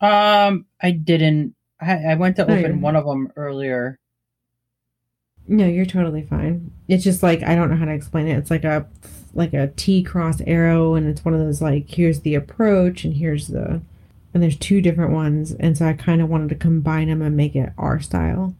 Um, 0.00 0.66
I 0.80 0.92
didn't 0.92 1.54
I, 1.80 2.12
I 2.12 2.14
went 2.14 2.36
to 2.36 2.42
open 2.42 2.80
one 2.80 2.96
of 2.96 3.04
them 3.04 3.32
earlier. 3.36 3.98
No, 5.46 5.66
you're 5.66 5.86
totally 5.86 6.22
fine. 6.22 6.72
It's 6.88 7.04
just 7.04 7.22
like 7.22 7.42
I 7.42 7.54
don't 7.54 7.70
know 7.70 7.76
how 7.76 7.86
to 7.86 7.92
explain 7.92 8.28
it. 8.28 8.36
It's 8.36 8.50
like 8.50 8.64
a 8.64 8.86
like 9.32 9.54
a 9.54 9.68
T 9.68 10.02
cross 10.02 10.40
arrow, 10.42 10.94
and 10.94 11.06
it's 11.06 11.24
one 11.24 11.34
of 11.34 11.40
those 11.40 11.62
like 11.62 11.90
here's 11.90 12.20
the 12.20 12.34
approach, 12.34 13.04
and 13.04 13.14
here's 13.14 13.48
the 13.48 13.80
and 14.34 14.42
there's 14.42 14.56
two 14.56 14.80
different 14.80 15.12
ones, 15.12 15.52
and 15.52 15.76
so 15.76 15.86
I 15.86 15.94
kind 15.94 16.20
of 16.20 16.28
wanted 16.28 16.50
to 16.50 16.54
combine 16.54 17.08
them 17.08 17.22
and 17.22 17.36
make 17.36 17.56
it 17.56 17.72
our 17.78 17.98
style. 18.00 18.54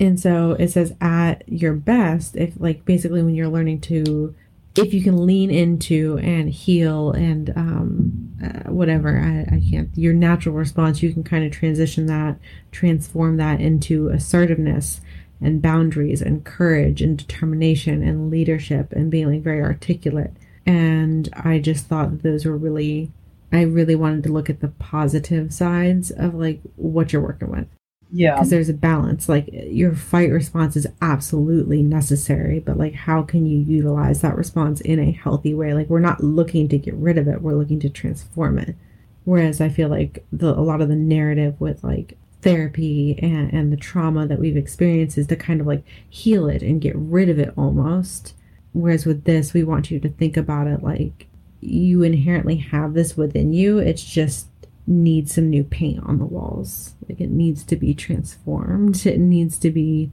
And 0.00 0.20
so 0.20 0.52
it 0.52 0.68
says 0.68 0.94
at 1.00 1.42
your 1.48 1.72
best, 1.72 2.36
if 2.36 2.54
like 2.58 2.84
basically 2.84 3.22
when 3.22 3.34
you're 3.34 3.48
learning 3.48 3.80
to 3.82 4.34
if 4.78 4.94
you 4.94 5.02
can 5.02 5.26
lean 5.26 5.50
into 5.50 6.18
and 6.18 6.48
heal 6.48 7.12
and 7.12 7.50
um, 7.56 8.36
uh, 8.42 8.70
whatever, 8.70 9.18
I, 9.18 9.56
I 9.56 9.62
can't, 9.70 9.90
your 9.96 10.14
natural 10.14 10.54
response, 10.54 11.02
you 11.02 11.12
can 11.12 11.24
kind 11.24 11.44
of 11.44 11.52
transition 11.52 12.06
that, 12.06 12.38
transform 12.70 13.36
that 13.38 13.60
into 13.60 14.08
assertiveness 14.08 15.00
and 15.40 15.62
boundaries 15.62 16.22
and 16.22 16.44
courage 16.44 17.02
and 17.02 17.16
determination 17.16 18.02
and 18.02 18.30
leadership 18.30 18.92
and 18.92 19.10
being 19.10 19.30
like 19.30 19.42
very 19.42 19.62
articulate. 19.62 20.32
And 20.66 21.28
I 21.32 21.58
just 21.58 21.86
thought 21.86 22.10
that 22.10 22.22
those 22.22 22.44
were 22.44 22.56
really, 22.56 23.10
I 23.52 23.62
really 23.62 23.94
wanted 23.94 24.24
to 24.24 24.32
look 24.32 24.50
at 24.50 24.60
the 24.60 24.68
positive 24.68 25.52
sides 25.52 26.10
of 26.10 26.34
like 26.34 26.60
what 26.76 27.12
you're 27.12 27.22
working 27.22 27.50
with. 27.50 27.66
Yeah. 28.10 28.34
Because 28.34 28.50
there's 28.50 28.68
a 28.68 28.74
balance. 28.74 29.28
Like 29.28 29.48
your 29.52 29.94
fight 29.94 30.30
response 30.30 30.76
is 30.76 30.86
absolutely 31.02 31.82
necessary, 31.82 32.58
but 32.58 32.78
like 32.78 32.94
how 32.94 33.22
can 33.22 33.46
you 33.46 33.58
utilize 33.58 34.20
that 34.22 34.36
response 34.36 34.80
in 34.80 34.98
a 34.98 35.12
healthy 35.12 35.54
way? 35.54 35.74
Like 35.74 35.88
we're 35.88 36.00
not 36.00 36.22
looking 36.22 36.68
to 36.68 36.78
get 36.78 36.94
rid 36.94 37.18
of 37.18 37.28
it, 37.28 37.42
we're 37.42 37.56
looking 37.56 37.80
to 37.80 37.90
transform 37.90 38.58
it. 38.58 38.76
Whereas 39.24 39.60
I 39.60 39.68
feel 39.68 39.88
like 39.88 40.24
the, 40.32 40.48
a 40.48 40.60
lot 40.60 40.80
of 40.80 40.88
the 40.88 40.96
narrative 40.96 41.60
with 41.60 41.84
like 41.84 42.16
therapy 42.40 43.18
and, 43.20 43.52
and 43.52 43.72
the 43.72 43.76
trauma 43.76 44.26
that 44.26 44.38
we've 44.38 44.56
experienced 44.56 45.18
is 45.18 45.26
to 45.26 45.36
kind 45.36 45.60
of 45.60 45.66
like 45.66 45.84
heal 46.08 46.48
it 46.48 46.62
and 46.62 46.80
get 46.80 46.96
rid 46.96 47.28
of 47.28 47.38
it 47.38 47.52
almost. 47.56 48.34
Whereas 48.72 49.04
with 49.04 49.24
this, 49.24 49.52
we 49.52 49.64
want 49.64 49.90
you 49.90 50.00
to 50.00 50.08
think 50.08 50.36
about 50.36 50.66
it 50.66 50.82
like 50.82 51.26
you 51.60 52.02
inherently 52.02 52.56
have 52.56 52.94
this 52.94 53.16
within 53.16 53.52
you. 53.52 53.78
It's 53.78 54.04
just 54.04 54.46
needs 54.86 55.34
some 55.34 55.50
new 55.50 55.64
paint 55.64 56.02
on 56.04 56.18
the 56.18 56.24
walls. 56.24 56.94
Like 57.08 57.20
it 57.20 57.30
needs 57.30 57.64
to 57.64 57.76
be 57.76 57.94
transformed. 57.94 59.06
It 59.06 59.18
needs 59.18 59.58
to 59.58 59.70
be 59.70 60.10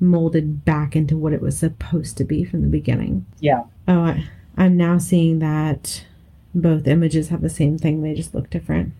molded 0.00 0.64
back 0.64 0.94
into 0.94 1.16
what 1.16 1.32
it 1.32 1.40
was 1.40 1.58
supposed 1.58 2.16
to 2.16 2.24
be 2.24 2.44
from 2.44 2.62
the 2.62 2.68
beginning. 2.68 3.26
Yeah. 3.40 3.64
Oh, 3.86 4.00
I, 4.00 4.24
I'm 4.56 4.76
now 4.76 4.98
seeing 4.98 5.38
that 5.40 6.04
both 6.54 6.86
images 6.86 7.28
have 7.28 7.42
the 7.42 7.50
same 7.50 7.78
thing. 7.78 8.02
They 8.02 8.14
just 8.14 8.34
look 8.34 8.50
different. 8.50 8.92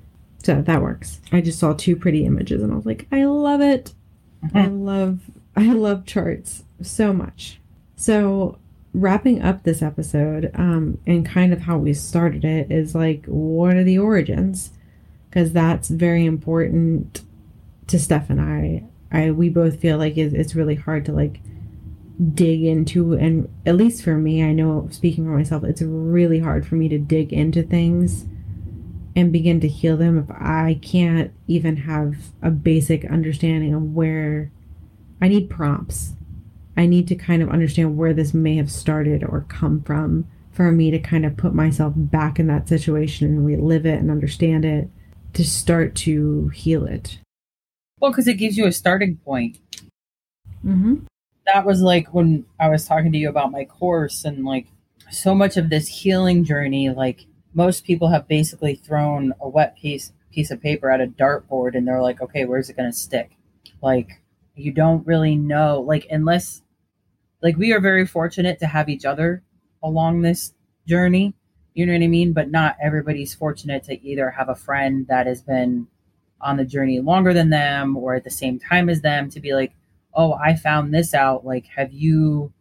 So 0.42 0.62
that 0.62 0.82
works. 0.82 1.20
I 1.32 1.40
just 1.40 1.58
saw 1.58 1.72
two 1.72 1.96
pretty 1.96 2.25
images 2.25 2.62
and 2.62 2.72
I 2.72 2.76
was 2.76 2.87
like, 2.87 3.06
I 3.10 3.25
love 3.25 3.60
it. 3.60 3.94
I 4.54 4.66
love 4.66 5.20
I 5.56 5.72
love 5.72 6.06
charts 6.06 6.62
so 6.80 7.12
much. 7.12 7.60
So 7.96 8.58
wrapping 8.94 9.42
up 9.42 9.62
this 9.62 9.82
episode, 9.82 10.50
um, 10.54 10.98
and 11.06 11.26
kind 11.26 11.52
of 11.52 11.60
how 11.60 11.76
we 11.78 11.92
started 11.92 12.44
it 12.44 12.70
is 12.70 12.94
like, 12.94 13.25
what 13.26 13.76
are 13.76 13.84
the 13.84 13.98
origins? 13.98 14.70
Because 15.28 15.52
that's 15.52 15.88
very 15.88 16.25
important 16.25 17.23
to 17.88 17.99
Steph 17.99 18.30
and 18.30 18.40
I. 18.40 18.85
I 19.11 19.30
we 19.30 19.49
both 19.49 19.80
feel 19.80 19.99
like 19.99 20.16
it's 20.16 20.54
really 20.54 20.75
hard 20.75 21.04
to 21.06 21.12
like 21.12 21.40
dig 22.35 22.62
into, 22.62 23.14
and 23.14 23.49
at 23.64 23.76
least 23.76 24.02
for 24.02 24.16
me, 24.16 24.42
I 24.42 24.52
know 24.52 24.88
speaking 24.90 25.25
for 25.25 25.37
myself, 25.37 25.64
it's 25.64 25.82
really 25.82 26.40
hard 26.40 26.66
for 26.66 26.75
me 26.75 26.88
to 26.88 26.99
dig 26.99 27.32
into 27.32 27.62
things 27.62 28.26
and 29.14 29.32
begin 29.32 29.61
to 29.61 29.68
heal 29.68 29.97
them 29.97 30.18
if 30.18 30.30
I 30.30 30.78
can't 30.82 31.32
even 31.47 31.76
have 31.76 32.16
a 32.42 32.50
basic 32.50 33.04
understanding 33.04 33.75
of 33.75 33.82
where 33.94 34.50
I 35.20 35.28
need 35.28 35.50
prompts. 35.50 36.14
I 36.76 36.87
need 36.87 37.08
to 37.08 37.16
kind 37.16 37.42
of 37.42 37.50
understand 37.50 37.97
where 37.97 38.14
this 38.14 38.32
may 38.32 38.56
have 38.56 38.70
started 38.70 39.25
or 39.25 39.47
come 39.49 39.82
from 39.82 40.28
for 40.52 40.70
me 40.70 40.90
to 40.92 40.99
kind 40.99 41.26
of 41.26 41.37
put 41.37 41.54
myself 41.54 41.94
back 41.97 42.38
in 42.38 42.47
that 42.47 42.68
situation 42.68 43.26
and 43.26 43.47
relive 43.47 43.87
it 43.87 43.99
and 43.99 44.11
understand 44.11 44.64
it 44.64 44.88
to 45.35 45.44
start 45.44 45.94
to 45.97 46.49
heal 46.49 46.85
it. 46.85 47.18
Well, 48.00 48.11
because 48.11 48.28
it 48.28 48.35
gives 48.35 48.56
you 48.56 48.66
a 48.66 48.73
starting 48.73 49.16
point. 49.16 49.58
Mm-hmm. 50.64 51.04
That 51.52 51.64
was 51.64 51.80
like 51.80 52.12
when 52.12 52.44
I 52.61 52.68
was 52.68 52.87
talking 52.87 53.12
to 53.12 53.18
you 53.18 53.28
about 53.28 53.52
my 53.52 53.64
course 53.64 54.25
and 54.25 54.44
like 54.44 54.66
so 55.11 55.35
much 55.35 55.56
of 55.56 55.70
this 55.70 55.88
healing 55.88 56.44
journey, 56.44 56.90
like 56.90 57.26
most 57.54 57.85
people 57.85 58.08
have 58.08 58.28
basically 58.28 58.75
thrown 58.75 59.32
a 59.40 59.49
wet 59.49 59.76
piece 59.76 60.12
piece 60.30 60.50
of 60.50 60.61
paper 60.61 60.90
at 60.90 61.00
a 61.00 61.06
dartboard 61.06 61.75
and 61.75 61.88
they're 61.88 62.02
like, 62.02 62.20
okay, 62.20 62.44
where's 62.44 62.68
it 62.68 62.76
gonna 62.76 62.92
stick? 62.92 63.37
Like 63.82 64.20
you 64.54 64.73
don't 64.73 65.06
really 65.06 65.37
know, 65.37 65.80
like 65.80 66.06
unless 66.11 66.62
like 67.42 67.56
we 67.56 67.73
are 67.73 67.80
very 67.80 68.06
fortunate 68.06 68.58
to 68.61 68.66
have 68.66 68.88
each 68.88 69.04
other 69.04 69.42
along 69.82 70.23
this 70.23 70.52
journey. 70.87 71.35
You 71.78 71.87
know 71.87 71.92
what 71.92 72.02
I 72.02 72.08
mean? 72.08 72.32
But 72.32 72.50
not 72.50 72.76
everybody's 72.82 73.37
fortunate 73.37 73.85
to 73.85 74.04
either 74.04 74.30
have 74.30 74.49
a 74.49 74.56
friend 74.56 75.06
that 75.06 75.28
has 75.28 75.42
been 75.42 75.87
on 76.40 76.56
the 76.56 76.64
journey 76.64 76.99
longer 76.99 77.32
than 77.32 77.50
them 77.50 77.97
or 77.97 78.16
at 78.16 78.25
the 78.25 78.32
same 78.32 78.58
time 78.58 78.88
as 78.88 79.00
them 79.00 79.30
to 79.30 79.38
be 79.38 79.54
like, 79.54 79.73
oh, 80.12 80.32
I 80.32 80.56
found 80.56 80.92
this 80.92 81.14
out. 81.14 81.47
Like, 81.47 81.66
have 81.76 81.92
you 81.92 82.52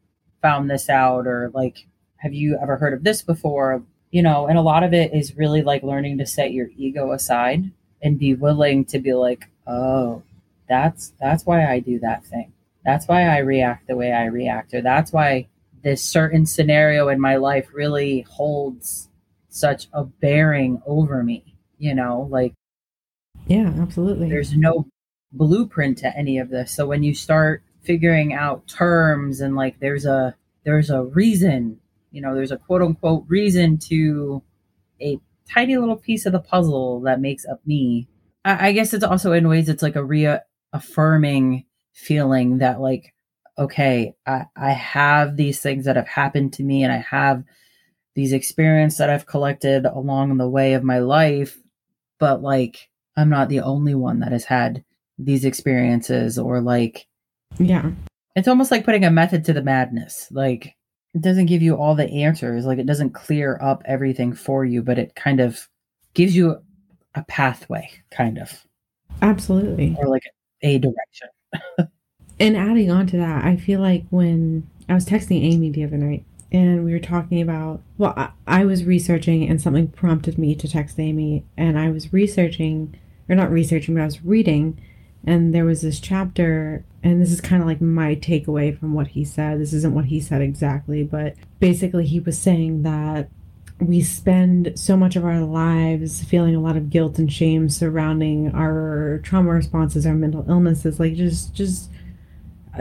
found 0.44 0.70
this 0.70 0.88
out? 0.88 1.26
Or 1.26 1.50
like, 1.56 1.88
have 2.18 2.36
you 2.36 2.60
ever 2.62 2.78
heard 2.78 2.94
of 2.94 3.04
this 3.04 3.24
before? 3.24 3.82
You 4.12 4.22
know, 4.22 4.46
and 4.46 4.56
a 4.56 4.62
lot 4.62 4.84
of 4.84 4.94
it 4.94 5.12
is 5.16 5.36
really 5.36 5.64
like 5.64 5.82
learning 5.82 6.20
to 6.20 6.28
set 6.28 6.52
your 6.52 6.70
ego 6.78 7.12
aside 7.12 7.72
and 8.04 8.20
be 8.20 8.36
willing 8.36 8.86
to 8.86 9.00
be 9.00 9.16
like, 9.16 9.50
oh, 9.66 10.22
that's 10.70 11.14
that's 11.20 11.44
why 11.44 11.66
I 11.66 11.80
do 11.80 11.98
that 12.02 12.24
thing. 12.24 12.54
That's 12.86 13.08
why 13.08 13.24
I 13.24 13.40
react 13.40 13.88
the 13.88 13.96
way 13.96 14.12
I 14.12 14.26
react, 14.26 14.76
or 14.76 14.84
that's 14.84 15.12
why 15.12 15.48
this 15.82 16.04
certain 16.04 16.46
scenario 16.46 17.10
in 17.10 17.20
my 17.20 17.38
life 17.38 17.70
really 17.74 18.22
holds 18.30 19.07
such 19.58 19.88
a 19.94 20.04
bearing 20.04 20.82
over 20.86 21.24
me. 21.24 21.56
You 21.78 21.94
know, 21.96 22.28
like 22.30 22.54
Yeah, 23.48 23.74
absolutely. 23.80 24.30
there's 24.30 24.56
no 24.56 24.88
blueprint 25.32 25.98
to 26.00 26.18
any 26.18 26.38
of 26.38 26.50
this. 26.50 26.72
So 26.72 26.88
when 26.88 27.04
you 27.04 27.14
start 27.14 27.64
figuring 27.82 28.34
out 28.34 28.68
terms 28.68 29.40
and 29.42 29.56
like 29.56 29.80
there's 29.80 30.06
a 30.06 30.36
there's 30.66 30.90
a 30.90 31.04
reason, 31.04 31.80
you 32.12 32.22
know, 32.22 32.36
there's 32.36 32.52
a 32.52 32.58
quote 32.58 32.82
unquote 32.82 33.26
reason 33.28 33.78
to 33.90 34.42
a 35.02 35.20
tiny 35.50 35.78
little 35.78 35.96
piece 35.96 36.26
of 36.26 36.34
the 36.34 36.40
puzzle 36.40 37.02
that 37.02 37.22
makes 37.22 37.46
up 37.46 37.62
me. 37.66 38.08
I, 38.44 38.70
I 38.70 38.72
guess 38.74 38.94
it's 38.94 39.04
also 39.04 39.32
in 39.32 39.48
ways 39.48 39.70
it's 39.70 39.84
like 39.84 39.96
a 39.96 40.04
reaffirming 40.04 41.66
feeling 41.94 42.58
that 42.60 42.82
like, 42.82 43.14
okay, 43.58 44.14
I, 44.26 44.46
I 44.56 44.72
have 44.72 45.36
these 45.38 45.60
things 45.62 45.86
that 45.86 45.96
have 45.96 46.08
happened 46.08 46.54
to 46.54 46.64
me 46.64 46.84
and 46.84 46.92
I 46.92 46.98
have 47.10 47.44
these 48.18 48.34
experiences 48.34 48.98
that 48.98 49.12
I've 49.12 49.28
collected 49.28 49.86
along 49.86 50.36
the 50.36 50.50
way 50.50 50.74
of 50.74 50.84
my 50.84 50.98
life, 50.98 51.56
but 52.18 52.42
like 52.42 52.90
I'm 53.16 53.30
not 53.30 53.48
the 53.48 53.60
only 53.60 53.94
one 53.94 54.22
that 54.22 54.32
has 54.32 54.44
had 54.44 54.84
these 55.20 55.46
experiences 55.46 56.40
or 56.40 56.60
like 56.60 57.06
yeah. 57.60 57.92
it's 58.36 58.48
almost 58.48 58.72
like 58.72 58.86
putting 58.86 59.06
a 59.06 59.12
method 59.12 59.46
to 59.46 59.54
the 59.54 59.62
madness. 59.62 60.30
Like 60.32 60.76
it 61.14 61.22
doesn't 61.22 61.46
give 61.46 61.62
you 61.62 61.76
all 61.76 61.94
the 61.94 62.10
answers, 62.10 62.66
like 62.66 62.80
it 62.80 62.88
doesn't 62.88 63.12
clear 63.12 63.60
up 63.62 63.84
everything 63.86 64.34
for 64.34 64.66
you, 64.66 64.82
but 64.82 64.98
it 64.98 65.14
kind 65.14 65.40
of 65.40 65.70
gives 66.16 66.36
you 66.36 66.58
a 67.14 67.24
pathway, 67.26 67.88
kind 68.10 68.40
of, 68.40 68.66
Absolutely. 69.22 69.96
or 70.00 70.08
like 70.08 70.24
a 70.64 70.80
direction. 70.80 71.30
And 72.40 72.56
adding 72.56 72.92
on 72.92 73.08
to 73.08 73.18
that, 73.18 73.46
I 73.46 73.58
feel 73.58 73.80
like 73.80 74.06
when 74.12 74.70
I 74.88 74.94
was 74.94 75.08
texting 75.08 75.42
Amy 75.42 75.72
the 75.72 75.84
other 75.84 75.98
night 75.98 76.24
and 76.52 76.86
we 76.86 76.94
were 76.94 77.00
talking 77.00 77.42
about, 77.42 77.82
well, 77.98 78.14
I, 78.16 78.32
I 78.48 78.66
was 78.66 78.86
researching 78.86 79.48
and 79.50 79.62
something 79.62 79.90
prompted 79.90 80.38
me 80.38 80.56
to 80.56 80.68
text 80.68 81.00
Amy, 81.00 81.46
and 81.58 81.78
I 81.78 81.90
was 81.90 82.14
researching, 82.14 82.96
or 83.28 83.36
not 83.36 83.52
researching, 83.52 83.96
but 83.96 84.02
I 84.02 84.06
was 84.06 84.24
reading, 84.24 84.80
and 85.26 85.54
there 85.54 85.66
was 85.66 85.82
this 85.82 86.00
chapter, 86.00 86.86
and 87.04 87.22
this 87.22 87.32
is 87.32 87.42
kind 87.42 87.62
of 87.62 87.68
like 87.68 87.82
my 87.82 88.16
takeaway 88.16 88.78
from 88.78 88.94
what 88.94 89.08
he 89.08 89.26
said. 89.26 89.60
This 89.60 89.74
isn't 89.74 89.94
what 89.94 90.06
he 90.06 90.22
said 90.22 90.42
exactly, 90.42 91.04
but 91.04 91.36
basically, 91.60 92.06
he 92.06 92.20
was 92.20 92.40
saying 92.40 92.84
that 92.84 93.30
we 93.80 94.02
spend 94.02 94.72
so 94.80 94.98
much 94.98 95.16
of 95.16 95.26
our 95.26 95.42
lives 95.42 96.24
feeling 96.24 96.56
a 96.56 96.62
lot 96.62 96.78
of 96.78 96.90
guilt 96.90 97.20
and 97.20 97.32
shame 97.32 97.70
surrounding 97.70 98.52
our 98.56 99.20
trauma 99.24 99.52
responses, 99.52 100.08
our 100.08 100.16
mental 100.16 100.46
illnesses, 100.50 101.00
like 101.00 101.14
just, 101.14 101.54
just, 101.54 101.92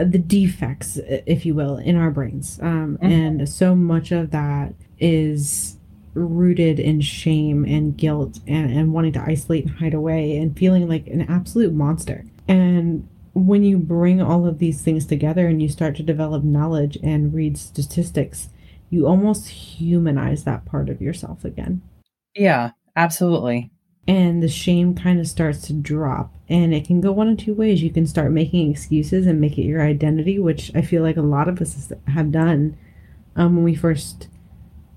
the 0.03 0.19
defects, 0.19 0.97
if 1.25 1.45
you 1.45 1.53
will, 1.55 1.77
in 1.77 1.95
our 1.95 2.11
brains. 2.11 2.59
Um, 2.61 2.97
Mhm. 3.01 3.11
And 3.11 3.49
so 3.49 3.75
much 3.75 4.11
of 4.11 4.31
that 4.31 4.73
is 4.99 5.77
rooted 6.13 6.79
in 6.79 6.99
shame 7.01 7.63
and 7.65 7.95
guilt 7.95 8.39
and, 8.47 8.71
and 8.71 8.93
wanting 8.93 9.13
to 9.13 9.21
isolate 9.23 9.65
and 9.65 9.75
hide 9.75 9.93
away 9.93 10.35
and 10.37 10.57
feeling 10.57 10.87
like 10.87 11.07
an 11.07 11.21
absolute 11.21 11.73
monster. 11.73 12.25
And 12.47 13.07
when 13.33 13.63
you 13.63 13.77
bring 13.77 14.19
all 14.21 14.47
of 14.47 14.57
these 14.57 14.81
things 14.81 15.05
together 15.05 15.47
and 15.47 15.61
you 15.61 15.69
start 15.69 15.95
to 15.97 16.03
develop 16.03 16.43
knowledge 16.43 16.97
and 17.03 17.33
read 17.33 17.55
statistics, 17.57 18.49
you 18.89 19.05
almost 19.05 19.47
humanize 19.49 20.43
that 20.45 20.65
part 20.65 20.89
of 20.89 21.01
yourself 21.01 21.45
again 21.45 21.81
Yeah, 22.35 22.71
absolutely. 22.95 23.69
And 24.07 24.41
the 24.41 24.47
shame 24.47 24.95
kind 24.95 25.19
of 25.19 25.27
starts 25.27 25.61
to 25.67 25.73
drop. 25.73 26.33
And 26.49 26.73
it 26.73 26.85
can 26.85 27.01
go 27.01 27.11
one 27.11 27.27
of 27.27 27.37
two 27.37 27.53
ways. 27.53 27.83
You 27.83 27.89
can 27.89 28.07
start 28.07 28.31
making 28.31 28.71
excuses 28.71 29.27
and 29.27 29.41
make 29.41 29.57
it 29.57 29.63
your 29.65 29.81
identity 29.81 30.39
which 30.39 30.71
i 30.75 30.81
feel 30.81 31.03
like 31.03 31.17
a 31.17 31.21
lot 31.21 31.49
of 31.49 31.61
us 31.61 31.91
have 32.07 32.31
done 32.31 32.77
um, 33.35 33.55
when 33.55 33.63
we 33.65 33.75
first 33.75 34.29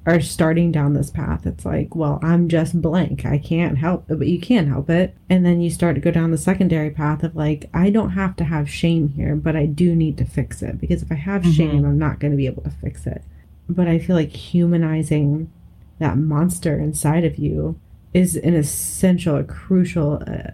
are 0.07 0.21
starting 0.21 0.73
down 0.73 0.95
this 0.95 1.11
path. 1.11 1.45
It's 1.47 1.65
like 1.67 1.95
well 1.95 2.19
i'm 2.23 2.49
just 2.49 2.81
blank. 2.81 3.27
I 3.27 3.37
can't 3.39 3.79
help 3.79 4.11
it 4.11 4.19
but 4.19 4.29
you 4.29 4.41
can 4.41 4.67
help 4.69 4.89
it. 4.89 5.15
And 5.29 5.45
then 5.45 5.61
you 5.61 5.71
start 5.71 5.95
to 5.97 6.01
go 6.01 6.11
down 6.11 6.31
the 6.31 6.39
secondary 6.39 6.91
path 6.91 7.23
of 7.25 7.35
like 7.37 7.69
i 7.75 7.91
don't 7.91 8.11
have 8.11 8.35
to 8.37 8.45
have 8.45 8.71
shame 8.71 9.09
here 9.11 9.35
but 9.37 9.57
i 9.57 9.67
do 9.67 9.95
need 9.97 10.17
to 10.19 10.25
fix 10.25 10.63
it. 10.63 10.81
Because 10.81 11.03
if 11.03 11.11
i 11.13 11.17
have 11.17 11.43
Mhm. 11.43 11.53
shame 11.55 11.85
i'm 11.85 11.99
not 11.99 12.19
going 12.21 12.31
to 12.31 12.37
be 12.37 12.47
able 12.47 12.63
to 12.63 12.71
fix 12.71 13.07
it. 13.07 13.23
But 13.69 13.89
i 13.89 13.99
feel 13.99 14.17
like 14.17 14.31
humanizing 14.31 15.51
that 15.99 16.17
monster 16.17 16.79
inside 16.79 17.25
of 17.25 17.37
you 17.37 17.77
is 18.13 18.37
an 18.37 18.55
essential, 18.55 19.37
a 19.37 19.45
crucial. 19.45 20.23
Uh, 20.27 20.51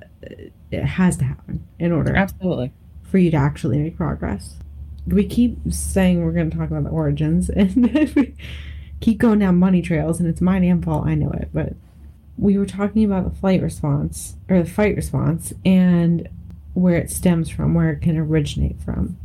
it 0.71 0.85
has 0.85 1.17
to 1.19 1.25
happen 1.25 1.67
in 1.79 1.93
order 1.93 2.15
Absolutely. 2.15 2.73
for 3.03 3.19
you 3.19 3.31
to 3.31 3.37
actually 3.37 3.79
make 3.79 3.97
progress. 3.97 4.57
We 5.07 5.25
keep 5.25 5.59
saying 5.71 6.23
we're 6.23 6.33
going 6.33 6.51
to 6.51 6.57
talk 6.57 6.71
about 6.71 6.85
the 6.85 6.91
origins, 6.91 7.49
and 7.57 8.15
we 8.15 8.35
keep 9.01 9.19
going 9.19 9.39
down 9.39 9.57
money 9.57 9.83
trails, 9.83 10.21
and 10.21 10.29
it's 10.29 10.41
my 10.41 10.59
damn 10.59 10.83
fault. 10.83 11.07
I 11.07 11.15
know 11.15 11.31
it, 11.31 11.51
but 11.53 11.75
we 12.37 12.59
were 12.59 12.67
talking 12.67 13.05
about 13.05 13.25
the 13.25 13.39
flight 13.39 13.63
response 13.63 14.37
or 14.49 14.63
the 14.63 14.69
fight 14.69 14.97
response, 14.97 15.53
and 15.65 16.29
where 16.75 16.97
it 16.97 17.11
stems 17.11 17.49
from, 17.49 17.75
where 17.75 17.91
it 17.91 18.03
can 18.03 18.19
originate 18.19 18.81
from, 18.83 19.17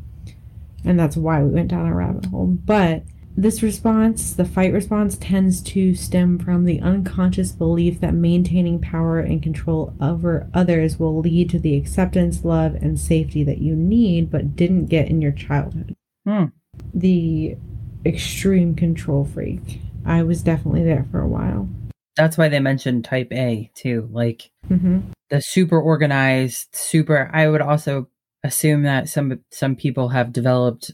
and 0.85 0.99
that's 0.99 1.17
why 1.17 1.41
we 1.43 1.49
went 1.49 1.69
down 1.69 1.87
a 1.87 1.93
rabbit 1.93 2.25
hole. 2.27 2.45
But 2.47 3.03
this 3.35 3.63
response, 3.63 4.33
the 4.33 4.45
fight 4.45 4.73
response, 4.73 5.17
tends 5.17 5.61
to 5.63 5.95
stem 5.95 6.37
from 6.37 6.65
the 6.65 6.81
unconscious 6.81 7.51
belief 7.51 7.99
that 8.01 8.13
maintaining 8.13 8.79
power 8.79 9.19
and 9.19 9.41
control 9.41 9.93
over 10.01 10.49
others 10.53 10.99
will 10.99 11.19
lead 11.19 11.49
to 11.51 11.59
the 11.59 11.75
acceptance, 11.75 12.43
love, 12.43 12.75
and 12.75 12.99
safety 12.99 13.43
that 13.43 13.59
you 13.59 13.75
need 13.75 14.29
but 14.29 14.55
didn't 14.55 14.87
get 14.87 15.07
in 15.07 15.21
your 15.21 15.31
childhood. 15.31 15.95
Hmm. 16.25 16.45
The 16.93 17.57
extreme 18.05 18.75
control 18.75 19.25
freak. 19.25 19.79
I 20.05 20.23
was 20.23 20.43
definitely 20.43 20.83
there 20.83 21.05
for 21.11 21.21
a 21.21 21.27
while. 21.27 21.69
That's 22.17 22.37
why 22.37 22.49
they 22.49 22.59
mentioned 22.59 23.05
type 23.05 23.31
A 23.31 23.71
too. 23.73 24.09
Like 24.11 24.51
hmm 24.67 24.99
the 25.29 25.41
super 25.41 25.79
organized, 25.79 26.75
super 26.75 27.29
I 27.33 27.47
would 27.47 27.61
also 27.61 28.09
assume 28.43 28.83
that 28.83 29.07
some 29.07 29.39
some 29.49 29.75
people 29.75 30.09
have 30.09 30.33
developed 30.33 30.91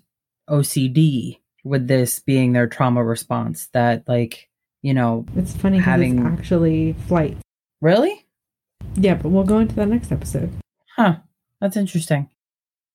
OCD 0.50 1.40
with 1.68 1.88
this 1.88 2.20
being 2.20 2.54
their 2.54 2.68
trauma 2.68 3.04
response 3.04 3.68
that 3.74 4.08
like, 4.08 4.50
you 4.82 4.94
know, 4.94 5.26
It's 5.36 5.56
funny 5.56 5.80
Having- 5.80 6.20
it's 6.26 6.40
actually 6.40 6.94
flight. 7.08 7.38
really? 7.82 8.26
Yeah, 8.96 9.16
but 9.16 9.30
we'll 9.30 9.44
go 9.44 9.60
into 9.60 9.76
that 9.76 9.88
next 9.88 10.12
episode. 10.12 10.52
Huh. 10.96 11.18
That's 11.62 11.78
interesting. 11.78 12.30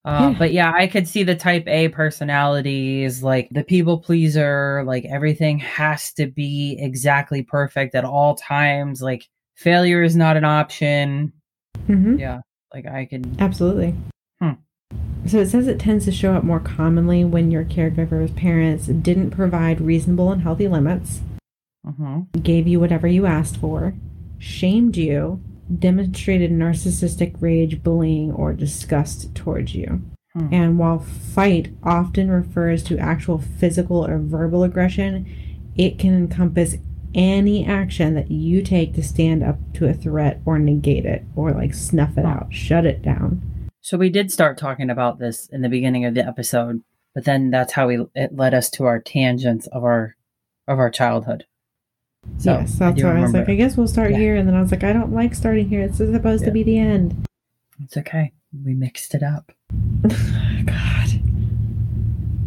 Uh, 0.05 0.31
Yeah. 0.33 0.39
But 0.39 0.53
yeah, 0.53 0.73
I 0.75 0.87
could 0.89 1.07
see 1.07 1.23
the 1.23 1.35
type 1.37 1.65
A 1.69 1.89
personalities, 1.89 3.23
like 3.23 3.49
the 3.51 3.63
people 3.65 3.99
pleaser, 3.99 4.83
like 4.87 5.05
everything 5.05 5.59
has 5.61 6.13
to 6.15 6.27
be 6.27 6.77
exactly 6.81 7.43
perfect 7.43 7.95
at 7.95 8.05
all 8.05 8.35
times. 8.35 9.01
Like 9.03 9.29
failure 9.57 10.03
is 10.03 10.17
not 10.17 10.37
an 10.37 10.45
option. 10.45 11.33
hmm 11.87 12.19
Yeah. 12.19 12.41
Like 12.75 12.87
I 12.87 13.05
could. 13.05 13.37
Absolutely. 13.39 13.95
So 15.27 15.39
it 15.39 15.47
says 15.47 15.67
it 15.69 15.79
tends 15.79 16.05
to 16.07 16.13
show 16.13 16.35
up 16.35 16.45
more 16.45 16.61
commonly 16.61 17.25
when 17.25 17.51
your 17.51 17.65
caregiver's 17.65 18.33
parents 18.33 18.87
didn't 18.87 19.31
provide 19.31 19.81
reasonable 19.81 20.33
and 20.33 20.43
healthy 20.43 20.69
limits, 20.69 21.21
mhm. 21.87 22.27
gave 22.43 22.67
you 22.67 22.81
whatever 22.81 23.07
you 23.07 23.27
asked 23.27 23.57
for, 23.57 23.95
shamed 24.39 24.97
you, 24.97 25.41
demonstrated 25.79 26.51
narcissistic 26.51 27.35
rage, 27.41 27.83
bullying, 27.83 28.33
or 28.33 28.53
disgust 28.53 29.35
towards 29.35 29.75
you. 29.75 30.03
Hmm. 30.35 30.49
And 30.51 30.79
while 30.79 30.99
fight 30.99 31.73
often 31.83 32.31
refers 32.31 32.83
to 32.85 32.99
actual 32.99 33.39
physical 33.39 34.05
or 34.05 34.19
verbal 34.19 34.65
aggression, 34.65 35.27
it 35.77 35.99
can 35.99 36.15
encompass 36.15 36.77
any 37.15 37.67
action 37.67 38.15
that 38.15 38.31
you 38.31 38.63
take 38.63 38.95
to 38.95 39.03
stand 39.03 39.43
up 39.43 39.59
to 39.75 39.87
a 39.87 39.93
threat 39.93 40.41
or 40.47 40.59
negate 40.59 41.05
it 41.05 41.25
or 41.37 41.53
like 41.53 41.75
snuff 41.75 42.17
it 42.17 42.25
Huh. 42.25 42.31
out, 42.31 42.55
shut 42.55 42.87
it 42.87 43.03
down. 43.03 43.43
So 43.83 43.99
we 43.99 44.11
did 44.11 44.31
start 44.31 44.59
talking 44.59 44.91
about 44.91 45.19
this 45.19 45.49
in 45.49 45.61
the 45.63 45.69
beginning 45.69 46.05
of 46.05 46.15
the 46.15 46.25
episode, 46.27 46.83
but 47.15 47.25
then 47.25 47.51
that's 47.51 47.73
how 47.73 47.89
we 47.89 48.07
it 48.15 48.35
led 48.35 48.55
us 48.55 48.71
to 48.71 48.85
our 48.85 49.01
tangents 49.01 49.67
of 49.69 49.83
our 49.85 50.17
of 50.69 50.79
our 50.79 50.91
childhood. 50.91 51.45
So, 52.39 52.53
yes, 52.53 52.79
that's 52.79 53.03
why 53.03 53.17
I 53.17 53.21
was 53.21 53.33
like, 53.33 53.49
I 53.49 53.57
guess 53.57 53.77
we'll 53.77 53.89
start 53.89 54.13
Yeah. 54.13 54.19
here. 54.19 54.37
And 54.37 54.47
then 54.49 54.55
I 54.55 54.61
was 54.63 54.71
like, 54.71 54.85
I 54.85 54.93
don't 54.93 55.13
like 55.13 55.35
starting 55.35 55.69
here. 55.69 55.81
It's 55.81 55.97
supposed 55.99 56.43
Yeah. 56.43 56.47
to 56.47 56.53
be 56.53 56.63
the 56.63 56.79
end. 56.79 57.27
It's 57.83 57.97
okay. 57.97 58.31
We 58.65 58.75
mixed 58.75 59.15
it 59.17 59.25
up. 59.25 59.51
God. 60.65 61.09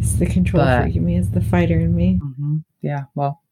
It's 0.00 0.14
the 0.14 0.24
control 0.24 0.64
But- 0.64 0.84
freak 0.84 0.96
in 0.96 1.04
me. 1.04 1.18
It's 1.18 1.28
the 1.28 1.42
fighter 1.42 1.78
in 1.78 1.94
me. 1.94 2.16
hmm 2.16 2.58
Yeah. 2.80 3.04
Well, 3.14 3.42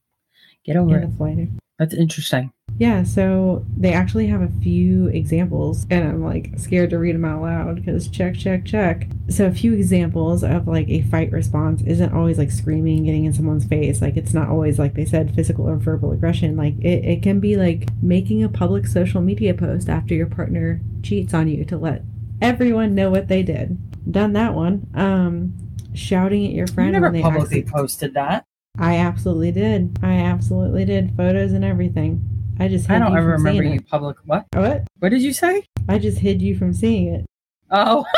get 0.64 0.76
over 0.76 0.94
And 0.96 1.04
it. 1.04 1.10
the 1.10 1.16
fighter. 1.18 1.48
That's 1.78 1.94
interesting. 1.94 2.52
Yeah, 2.76 3.04
so 3.04 3.64
they 3.76 3.92
actually 3.92 4.26
have 4.28 4.42
a 4.42 4.48
few 4.62 5.06
examples, 5.08 5.86
and 5.90 6.08
I'm 6.08 6.24
like 6.24 6.52
scared 6.56 6.90
to 6.90 6.98
read 6.98 7.14
them 7.14 7.24
out 7.24 7.42
loud 7.42 7.76
because 7.76 8.08
check, 8.08 8.36
check, 8.36 8.64
check. 8.64 9.06
So, 9.28 9.46
a 9.46 9.52
few 9.52 9.74
examples 9.74 10.42
of 10.42 10.66
like 10.66 10.88
a 10.88 11.02
fight 11.02 11.30
response 11.30 11.82
isn't 11.82 12.12
always 12.12 12.36
like 12.38 12.50
screaming, 12.50 13.04
getting 13.04 13.24
in 13.26 13.32
someone's 13.32 13.64
face. 13.64 14.02
Like, 14.02 14.16
it's 14.16 14.34
not 14.34 14.48
always 14.48 14.78
like 14.78 14.94
they 14.94 15.04
said 15.04 15.34
physical 15.34 15.68
or 15.68 15.76
verbal 15.76 16.10
aggression. 16.12 16.56
Like, 16.56 16.76
it, 16.78 17.04
it 17.04 17.22
can 17.22 17.38
be 17.38 17.56
like 17.56 17.88
making 18.02 18.42
a 18.42 18.48
public 18.48 18.86
social 18.88 19.20
media 19.20 19.54
post 19.54 19.88
after 19.88 20.14
your 20.14 20.26
partner 20.26 20.80
cheats 21.02 21.32
on 21.34 21.46
you 21.48 21.64
to 21.66 21.76
let 21.78 22.02
everyone 22.42 22.94
know 22.94 23.08
what 23.10 23.28
they 23.28 23.42
did. 23.44 23.78
Done 24.10 24.32
that 24.32 24.52
one. 24.54 24.88
Um, 24.94 25.54
shouting 25.94 26.44
at 26.46 26.52
your 26.52 26.66
You 26.68 26.74
friend 26.74 26.92
never 26.92 27.06
when 27.06 27.12
they 27.14 27.22
publicly 27.22 27.58
accident- 27.60 27.72
posted 27.74 28.14
that. 28.14 28.46
I 28.78 28.96
absolutely 28.96 29.52
did. 29.52 29.98
I 30.02 30.14
absolutely 30.14 30.84
did. 30.84 31.16
Photos 31.16 31.52
and 31.52 31.64
everything. 31.64 32.22
I 32.58 32.68
just 32.68 32.88
I 32.90 32.98
don't 32.98 33.16
ever 33.16 33.30
remember 33.30 33.62
you 33.62 33.74
it. 33.74 33.88
public. 33.88 34.16
What? 34.24 34.46
What? 34.54 34.86
What 34.98 35.08
did 35.10 35.22
you 35.22 35.32
say? 35.32 35.64
I 35.88 35.98
just 35.98 36.18
hid 36.18 36.40
you 36.42 36.56
from 36.56 36.72
seeing 36.72 37.08
it 37.12 37.26
Oh, 37.70 38.04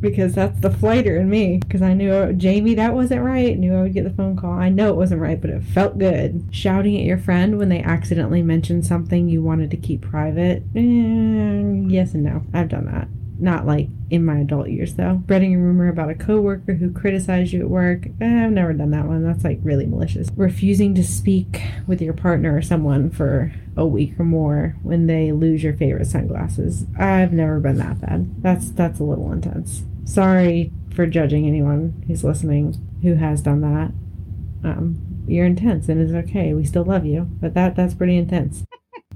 because 0.00 0.34
that's 0.34 0.60
the 0.60 0.70
flighter 0.70 1.16
in 1.16 1.28
me. 1.30 1.58
Because 1.58 1.82
I 1.82 1.92
knew 1.94 2.32
Jamie, 2.34 2.74
that 2.74 2.94
wasn't 2.94 3.22
right. 3.22 3.56
Knew 3.58 3.74
I 3.76 3.82
would 3.82 3.94
get 3.94 4.04
the 4.04 4.10
phone 4.10 4.36
call. 4.36 4.52
I 4.52 4.68
know 4.68 4.90
it 4.90 4.96
wasn't 4.96 5.20
right, 5.20 5.40
but 5.40 5.50
it 5.50 5.62
felt 5.62 5.98
good. 5.98 6.48
Shouting 6.50 6.96
at 6.96 7.04
your 7.04 7.18
friend 7.18 7.58
when 7.58 7.68
they 7.68 7.82
accidentally 7.82 8.42
mentioned 8.42 8.84
something 8.86 9.28
you 9.28 9.42
wanted 9.42 9.70
to 9.70 9.76
keep 9.76 10.02
private. 10.02 10.62
Eh, 10.74 11.86
yes 11.88 12.14
and 12.14 12.24
no. 12.24 12.42
I've 12.52 12.68
done 12.68 12.86
that. 12.86 13.08
Not 13.38 13.66
like 13.66 13.88
in 14.10 14.24
my 14.24 14.38
adult 14.38 14.68
years 14.68 14.94
though. 14.94 15.20
Spreading 15.24 15.54
a 15.54 15.58
rumor 15.58 15.88
about 15.88 16.10
a 16.10 16.14
coworker 16.14 16.74
who 16.74 16.92
criticized 16.92 17.52
you 17.52 17.60
at 17.60 17.70
work. 17.70 18.06
Eh, 18.20 18.44
I've 18.44 18.52
never 18.52 18.72
done 18.72 18.90
that 18.92 19.06
one. 19.06 19.24
That's 19.24 19.44
like 19.44 19.58
really 19.62 19.86
malicious. 19.86 20.28
Refusing 20.36 20.94
to 20.94 21.04
speak 21.04 21.62
with 21.86 22.00
your 22.00 22.14
partner 22.14 22.56
or 22.56 22.62
someone 22.62 23.10
for 23.10 23.52
a 23.76 23.86
week 23.86 24.18
or 24.18 24.24
more 24.24 24.76
when 24.82 25.06
they 25.06 25.32
lose 25.32 25.62
your 25.62 25.74
favorite 25.74 26.06
sunglasses. 26.06 26.86
I've 26.98 27.32
never 27.32 27.60
been 27.60 27.78
that 27.78 28.00
bad. 28.00 28.42
That's 28.42 28.70
that's 28.70 29.00
a 29.00 29.04
little 29.04 29.30
intense. 29.32 29.84
Sorry 30.04 30.72
for 30.94 31.06
judging 31.06 31.46
anyone 31.46 32.02
who's 32.06 32.24
listening 32.24 32.80
who 33.02 33.14
has 33.14 33.42
done 33.42 33.60
that. 33.60 33.92
Um, 34.66 35.24
you're 35.28 35.46
intense 35.46 35.88
and 35.88 36.00
it's 36.00 36.28
okay. 36.28 36.54
We 36.54 36.64
still 36.64 36.84
love 36.84 37.04
you, 37.04 37.28
but 37.40 37.54
that 37.54 37.76
that's 37.76 37.94
pretty 37.94 38.16
intense. 38.16 38.64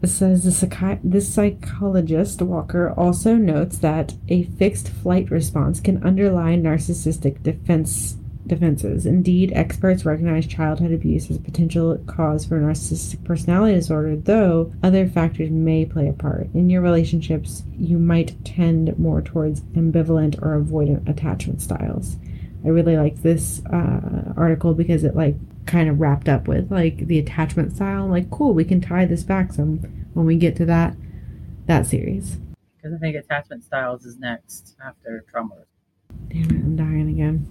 Says 0.02 0.44
the 0.44 0.50
psychi- 0.50 1.00
this 1.04 1.32
psychologist 1.32 2.40
Walker 2.40 2.94
also 2.96 3.34
notes 3.34 3.78
that 3.78 4.14
a 4.28 4.44
fixed 4.44 4.88
flight 4.88 5.30
response 5.30 5.78
can 5.78 6.02
underlie 6.02 6.56
narcissistic 6.56 7.42
defense 7.42 8.16
defenses. 8.46 9.06
Indeed, 9.06 9.52
experts 9.54 10.04
recognize 10.04 10.46
childhood 10.46 10.92
abuse 10.92 11.30
as 11.30 11.36
a 11.36 11.40
potential 11.40 11.96
cause 12.06 12.44
for 12.44 12.58
narcissistic 12.60 13.24
personality 13.24 13.74
disorder, 13.74 14.16
though 14.16 14.72
other 14.82 15.06
factors 15.06 15.50
may 15.50 15.84
play 15.84 16.08
a 16.08 16.12
part. 16.12 16.48
In 16.54 16.68
your 16.68 16.82
relationships, 16.82 17.62
you 17.78 17.98
might 17.98 18.42
tend 18.44 18.98
more 18.98 19.22
towards 19.22 19.60
ambivalent 19.74 20.40
or 20.42 20.60
avoidant 20.60 21.08
attachment 21.08 21.62
styles. 21.62 22.16
I 22.64 22.68
really 22.68 22.96
like 22.96 23.22
this 23.22 23.64
uh, 23.66 24.34
article 24.36 24.74
because 24.74 25.04
it 25.04 25.14
like 25.14 25.36
kind 25.70 25.88
of 25.88 26.00
wrapped 26.00 26.28
up 26.28 26.48
with 26.48 26.70
like 26.70 27.06
the 27.06 27.18
attachment 27.18 27.74
style. 27.74 28.04
I'm 28.04 28.11
like, 28.11 28.30
cool, 28.30 28.52
we 28.52 28.64
can 28.64 28.80
tie 28.80 29.04
this 29.04 29.22
back 29.22 29.52
some 29.52 29.78
when 30.14 30.26
we 30.26 30.37
get 30.37 30.56
to 30.56 30.66
that 30.66 30.96
that 31.66 31.87
series. 31.87 32.37
because 32.76 32.92
I 32.94 32.98
think 32.98 33.16
attachment 33.16 33.62
styles 33.64 34.04
is 34.04 34.18
next 34.18 34.76
after 34.85 35.24
trauma. 35.30 35.54
Damn 36.28 36.42
it, 36.42 36.50
I'm 36.50 36.76
dying 36.76 37.09
again. 37.09 37.46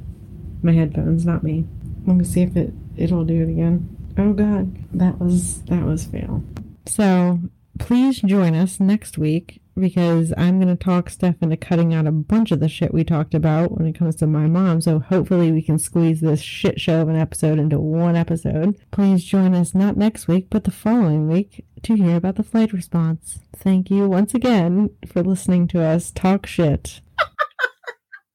My 0.62 0.74
headphones, 0.74 1.26
not 1.26 1.44
me. 1.44 1.66
Let 2.06 2.18
me 2.18 2.26
see 2.26 2.42
if 2.42 2.56
it 2.58 2.74
it'll 2.98 3.24
do 3.24 3.42
it 3.42 3.50
again. 3.50 3.96
Oh 4.18 4.34
god, 4.34 4.76
that 4.94 5.20
was 5.20 5.62
that 5.64 5.86
was 5.86 6.06
fail. 6.06 6.44
So 6.86 7.40
please 7.80 8.20
join 8.20 8.54
us 8.54 8.80
next 8.82 9.18
week 9.18 9.62
because 9.80 10.34
I'm 10.38 10.60
gonna 10.60 10.76
talk 10.76 11.10
Steph 11.10 11.42
into 11.42 11.58
cutting 11.58 11.94
out 11.94 12.08
a 12.08 12.12
bunch 12.12 12.52
of 12.52 12.60
the 12.60 12.70
shit 12.70 12.94
we 12.94 13.04
talked 13.04 13.34
about 13.34 13.72
when 13.72 13.88
it 13.88 13.98
comes 13.98 14.16
to 14.18 14.28
my 14.28 14.48
mom. 14.48 14.82
So 14.82 15.00
hopefully 15.00 15.52
we 15.52 15.62
can 15.62 15.80
squeeze 15.80 16.22
this 16.22 16.42
shit 16.42 16.80
show 16.80 17.02
of 17.02 17.10
an 17.10 17.16
episode 17.16 17.60
into 17.60 17.80
one 17.80 18.16
episode. 18.16 18.80
Please 18.92 19.24
join 19.24 19.56
us 19.56 19.74
not 19.74 19.98
next 19.98 20.28
week, 20.28 20.48
but 20.50 20.64
the 20.64 20.72
following 20.72 21.28
week 21.28 21.66
to 21.84 21.96
hear 21.96 22.18
about 22.18 22.36
the 22.36 22.44
flight 22.44 22.74
response. 22.74 23.40
Thank 23.56 23.90
you 23.90 24.08
once 24.08 24.34
again 24.34 24.90
for 25.08 25.24
listening 25.24 25.68
to 25.70 25.82
us 25.82 26.12
talk 26.12 26.46
shit. 26.46 27.02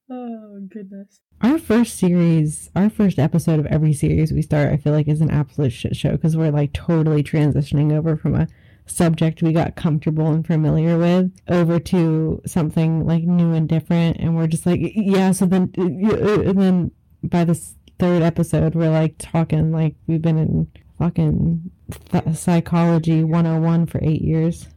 Oh 0.07 0.59
goodness. 0.69 1.19
Our 1.41 1.57
first 1.57 1.97
series, 1.97 2.69
our 2.75 2.89
first 2.91 3.17
episode 3.17 3.59
of 3.59 3.65
every 3.65 3.91
series 3.91 4.31
we 4.31 4.43
start, 4.43 4.71
I 4.71 4.77
feel 4.77 4.93
like 4.93 5.07
is 5.07 5.19
an 5.19 5.31
absolute 5.31 5.71
shit 5.73 5.95
show 5.95 6.11
because 6.11 6.37
we're 6.37 6.51
like 6.51 6.73
totally 6.73 7.23
transitioning 7.23 7.91
over 7.91 8.15
from 8.15 8.35
a 8.35 8.47
subject 8.87 9.41
we 9.41 9.51
got 9.51 9.75
comfortable 9.75 10.27
and 10.27 10.45
familiar 10.45 10.97
with 10.97 11.31
over 11.47 11.79
to 11.79 12.41
something 12.45 13.05
like 13.05 13.23
new 13.23 13.53
and 13.53 13.67
different. 13.67 14.17
And 14.17 14.35
we're 14.35 14.47
just 14.47 14.65
like, 14.65 14.79
yeah, 14.81 15.31
so 15.31 15.45
then, 15.45 15.71
and 15.75 16.61
then 16.61 16.91
by 17.23 17.43
this 17.43 17.75
third 17.99 18.21
episode, 18.21 18.75
we're 18.75 18.91
like 18.91 19.15
talking 19.17 19.71
like 19.71 19.95
we've 20.07 20.21
been 20.21 20.37
in 20.37 20.71
fucking 20.99 21.71
th- 22.11 22.35
psychology 22.35 23.23
101 23.23 23.85
for 23.87 23.99
eight 24.03 24.21
years. 24.21 24.67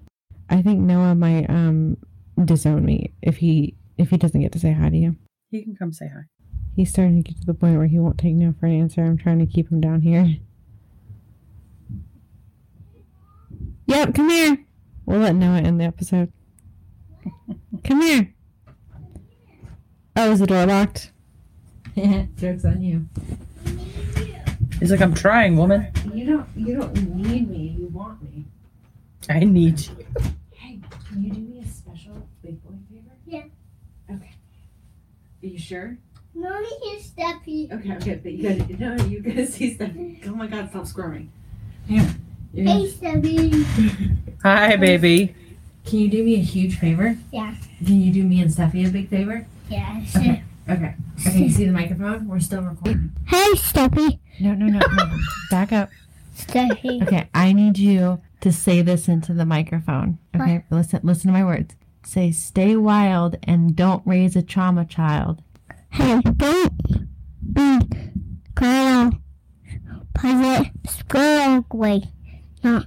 I 0.51 0.63
think 0.63 0.81
Noah 0.81 1.15
might 1.15 1.49
um 1.51 1.99
disown 2.45 2.85
me 2.85 3.13
if 3.21 3.39
he 3.39 3.77
if 3.99 4.11
he 4.11 4.17
doesn't 4.17 4.41
get 4.41 4.53
to 4.53 4.59
say 4.59 4.73
hi 4.73 4.89
to 4.89 4.97
you. 4.97 5.17
He 5.51 5.63
can 5.63 5.77
come 5.77 5.93
say 5.93 6.09
hi. 6.09 6.23
He's 6.75 6.91
starting 6.91 7.23
to 7.23 7.29
get 7.29 7.41
to 7.41 7.47
the 7.47 7.55
point 7.55 7.77
where 7.77 7.87
he 7.87 7.99
won't 7.99 8.19
take 8.19 8.35
no 8.35 8.55
for 8.59 8.67
an 8.67 8.81
answer. 8.81 9.05
I'm 9.05 9.19
trying 9.19 9.41
to 9.41 9.47
keep 9.47 9.71
him 9.71 9.81
down 9.81 10.03
here. 10.03 10.37
Yep, 13.89 14.15
come 14.15 14.29
here. 14.29 14.59
We'll 15.07 15.21
let 15.21 15.35
Noah 15.35 15.59
end 15.63 15.81
the 15.81 15.85
episode. 15.85 16.31
come 17.85 18.03
here. 18.03 18.35
Oh, 20.15 20.31
is 20.33 20.41
the 20.41 20.47
door 20.47 20.67
locked? 20.67 21.11
Joke's 22.37 22.65
on 22.67 22.83
you. 22.83 23.09
He's 24.79 24.91
like, 24.91 25.01
I'm 25.01 25.15
trying, 25.15 25.57
woman. 25.57 25.89
You 26.13 26.27
don't. 26.27 26.49
You 26.55 26.77
don't 26.77 27.15
need 27.17 27.51
me. 27.51 27.77
You 27.79 27.87
want 27.89 28.23
me. 28.23 28.45
I 29.29 29.41
need 29.41 29.81
you. 29.81 29.97
Hey, 30.53 30.81
can 31.09 31.25
you 31.25 31.31
do 31.33 31.41
me 31.41 31.61
a 31.65 31.69
special 31.69 32.29
big 32.43 32.63
boy 32.63 32.75
favor? 32.91 33.11
Yeah. 33.27 33.45
Okay. 34.15 34.33
Are 35.43 35.47
you 35.47 35.59
sure? 35.59 35.97
No, 36.35 36.59
you 36.61 36.99
Steffi. 37.01 37.73
Okay, 37.73 37.97
okay, 37.97 38.21
but 38.23 38.33
you 38.33 38.43
gotta 38.43 38.77
no, 38.77 39.05
you 39.07 39.21
gotta 39.21 39.47
see 39.47 39.75
Stephanie. 39.75 40.21
Oh 40.27 40.35
my 40.35 40.47
god, 40.47 40.69
stop 40.71 40.87
squirming. 40.87 41.33
Here. 41.89 42.07
You're 42.53 42.67
Hey, 42.67 42.89
Steffi. 42.89 44.17
Hi, 44.43 44.77
baby. 44.77 45.35
Can 45.85 45.99
you 46.01 46.09
do 46.09 46.25
me 46.25 46.37
a 46.37 46.43
huge 46.43 46.79
favor? 46.79 47.17
Yeah. 47.33 47.55
Can 47.85 48.01
you 48.01 48.13
do 48.13 48.25
me 48.25 48.41
and 48.41 48.51
Steffi 48.51 48.87
a 48.87 48.91
big 48.91 49.09
favor? 49.09 49.47
Yes. 49.69 50.17
Okay. 50.17 50.43
Okay. 50.69 50.95
Okay, 51.27 51.39
you 51.39 51.51
see 51.51 51.65
the 51.65 51.73
microphone? 51.73 52.29
We're 52.29 52.41
still 52.41 52.63
recording. 52.63 53.13
Hey, 53.27 53.53
Steffi. 53.55 54.19
No, 54.41 54.55
no, 54.55 54.67
no, 54.67 54.79
no. 54.79 55.19
Back 55.51 55.73
up. 55.73 55.91
Steffi. 56.37 57.03
Okay, 57.03 57.29
I 57.35 57.53
need 57.53 57.79
you 57.79 58.21
to 58.41 58.53
say 58.53 58.83
this 58.83 59.09
into 59.09 59.35
the 59.35 59.45
microphone. 59.45 60.19
Okay, 60.37 60.65
listen 60.71 61.01
listen 61.03 61.29
to 61.29 61.33
my 61.33 61.45
words. 61.45 61.75
Say 62.05 62.31
stay 62.33 62.77
wild 62.77 63.37
and 63.43 63.75
don't 63.75 64.07
raise 64.07 64.37
a 64.37 64.43
trauma 64.43 64.85
child. 64.85 65.43
Hey, 65.91 66.21
don't 66.21 66.89
be 67.53 67.79
girl. 68.55 69.11
Put 70.15 70.31
it 70.31 70.71
squirrel 70.89 71.67
way. 71.73 72.05
No. 72.65 72.83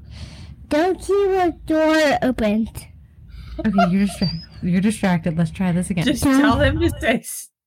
Don't 0.70 0.98
keep 1.00 1.08
the 1.08 1.56
door 1.66 2.18
open. 2.22 2.70
Okay, 3.60 3.90
you're 3.90 4.06
distracted. 4.06 4.42
You're 4.64 4.82
distracted. 4.82 5.38
Let's 5.38 5.52
try 5.52 5.72
this 5.72 5.90
again. 5.90 6.06
Just 6.06 6.24
tell 6.24 6.60
him 6.60 6.80
to 6.80 6.90
say. 7.02 7.24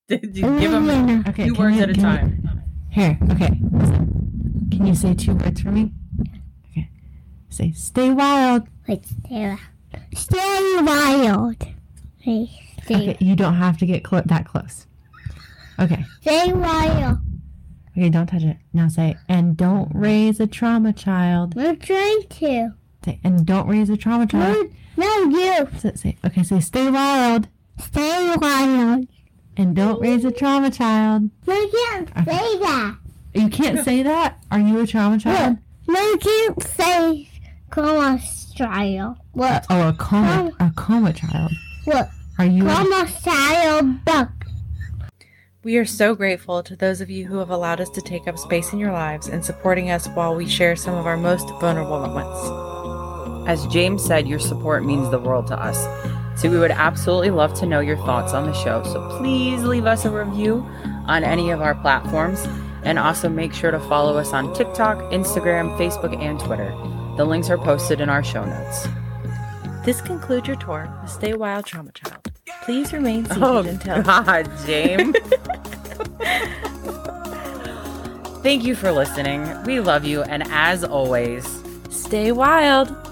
Give 0.09 0.45
him 0.73 1.25
okay, 1.29 1.49
two 1.49 1.55
words 1.55 1.77
you- 1.77 1.83
at 1.83 1.91
a 1.91 1.93
can 1.95 2.03
you- 2.03 2.07
time. 2.09 2.63
Here, 2.91 3.19
okay. 3.33 3.47
Can 4.71 4.87
you 4.87 4.95
say 4.95 5.15
two 5.15 5.35
words 5.35 5.61
for 5.61 5.71
me? 5.73 5.93
Okay. 6.71 6.89
Say 7.49 7.73
stay 7.73 8.11
wild. 8.11 8.69
Wait, 8.89 9.05
stay, 9.07 9.49
wild. 9.49 9.59
stay 10.15 10.77
wild. 10.83 11.57
Hey, 12.21 12.49
stay, 12.85 12.95
Okay, 13.11 13.17
you 13.21 13.35
don't 13.37 13.55
have 13.55 13.79
to 13.79 13.87
get 13.87 14.05
clo- 14.05 14.23
that 14.27 14.47
close. 14.47 14.87
Okay. 15.81 16.05
stay 16.21 16.53
wild. 16.53 17.19
Okay, 17.97 18.09
don't 18.11 18.27
touch 18.27 18.43
it. 18.43 18.57
Now 18.73 18.89
say 18.89 19.17
and 19.29 19.57
don't 19.57 19.91
mm-hmm. 19.91 20.01
raise 20.01 20.41
a 20.41 20.47
trauma 20.47 20.93
child. 20.93 21.55
We're 21.55 21.77
trying 21.77 22.23
to. 22.29 22.75
Say 23.05 23.21
and 23.23 23.47
don't 23.47 23.69
raise 23.69 23.89
a 23.91 23.97
trauma 23.97 24.27
child. 24.27 24.69
No, 24.97 25.25
no, 25.25 25.39
you. 25.39 25.69
Say, 25.79 25.93
say 25.95 26.17
okay. 26.25 26.43
Say 26.43 26.61
stay 26.61 26.91
wild 26.91 27.49
Stay 27.79 28.35
wild. 28.37 29.09
and 29.57 29.77
don't 29.77 30.01
raise 30.01 30.25
a 30.25 30.31
trauma 30.31 30.71
child. 30.71 31.31
No, 31.47 31.55
you 31.55 31.71
can't 31.71 32.09
say 32.25 32.59
that. 32.59 32.97
You 33.35 33.49
can't 33.49 33.85
say 33.85 34.03
that. 34.03 34.39
Are 34.51 34.61
you 34.61 34.81
a 34.81 34.87
trauma 34.87 35.19
child? 35.19 35.59
No, 35.89 36.01
you 36.01 36.19
can't 36.19 36.63
say 36.63 37.29
coma 37.71 38.21
style. 38.21 39.19
What? 39.33 39.67
Oh, 39.71 39.89
a 39.89 39.93
coma, 39.93 40.53
a 40.61 40.73
coma 40.77 41.13
child. 41.13 41.53
What? 41.85 42.11
Are 42.39 42.47
you? 42.47 42.67
A, 42.67 42.75
Coma 42.75 43.09
style 43.09 43.83
duck. 44.05 44.31
We 45.65 45.79
are 45.79 45.87
so 45.87 46.15
grateful 46.15 46.63
to 46.63 46.77
those 46.77 47.01
of 47.01 47.09
you 47.09 47.25
who 47.25 47.39
have 47.39 47.49
allowed 47.49 47.81
us 47.81 47.89
to 47.91 48.03
take 48.03 48.29
up 48.29 48.37
space 48.37 48.75
in 48.75 48.79
your 48.79 48.93
lives 48.93 49.29
and 49.29 49.43
supporting 49.43 49.89
us 49.89 50.07
while 50.09 50.35
we 50.35 50.47
share 50.47 50.77
some 50.77 50.93
of 50.95 51.07
our 51.07 51.17
most 51.17 51.49
vulnerable 51.59 52.01
moments. 52.01 53.49
As 53.49 53.67
James 53.73 54.05
said, 54.05 54.29
your 54.29 54.39
support 54.39 54.85
means 54.85 55.11
the 55.11 55.19
world 55.19 55.47
to 55.47 55.59
us. 55.59 55.83
So 56.39 56.51
we 56.51 56.59
would 56.59 56.71
absolutely 56.71 57.31
love 57.31 57.55
to 57.61 57.67
know 57.67 57.81
your 57.81 57.97
thoughts 57.97 58.35
on 58.35 58.45
the 58.45 58.53
show. 58.53 58.83
So 58.85 59.17
please 59.19 59.65
leave 59.65 59.87
us 59.87 60.05
a 60.05 60.11
review 60.11 60.57
on 61.07 61.25
any 61.25 61.51
of 61.51 61.63
our 61.63 61.75
platforms. 61.77 62.45
And 62.83 62.99
also 62.99 63.31
make 63.31 63.55
sure 63.55 63.71
to 63.71 63.81
follow 63.81 64.19
us 64.19 64.35
on 64.35 64.53
TikTok, 64.53 64.99
Instagram, 65.13 65.79
Facebook, 65.79 66.15
and 66.21 66.39
Twitter. 66.39 66.69
The 67.17 67.25
links 67.25 67.49
are 67.49 67.57
posted 67.57 68.03
in 68.03 68.11
our 68.11 68.23
show 68.23 68.45
notes. 68.45 68.87
This 69.87 70.03
concludes 70.03 70.47
your 70.47 70.57
tour 70.57 70.95
with 71.01 71.11
Stay 71.11 71.33
Wild 71.33 71.65
Trauma 71.65 71.93
Child. 71.93 72.31
Please 72.65 72.93
remain 72.93 73.27
oh, 73.31 73.63
seated 73.63 73.89
Oh, 73.89 73.93
until 73.97 74.03
God, 74.03 74.51
James. 74.67 75.17
Thank 78.43 78.65
you 78.65 78.75
for 78.75 78.93
listening. 78.93 79.63
We 79.65 79.81
love 79.81 80.05
you. 80.05 80.23
And 80.23 80.43
as 80.49 80.85
always, 80.85 81.47
Stay 81.91 82.33
Wild. 82.33 83.04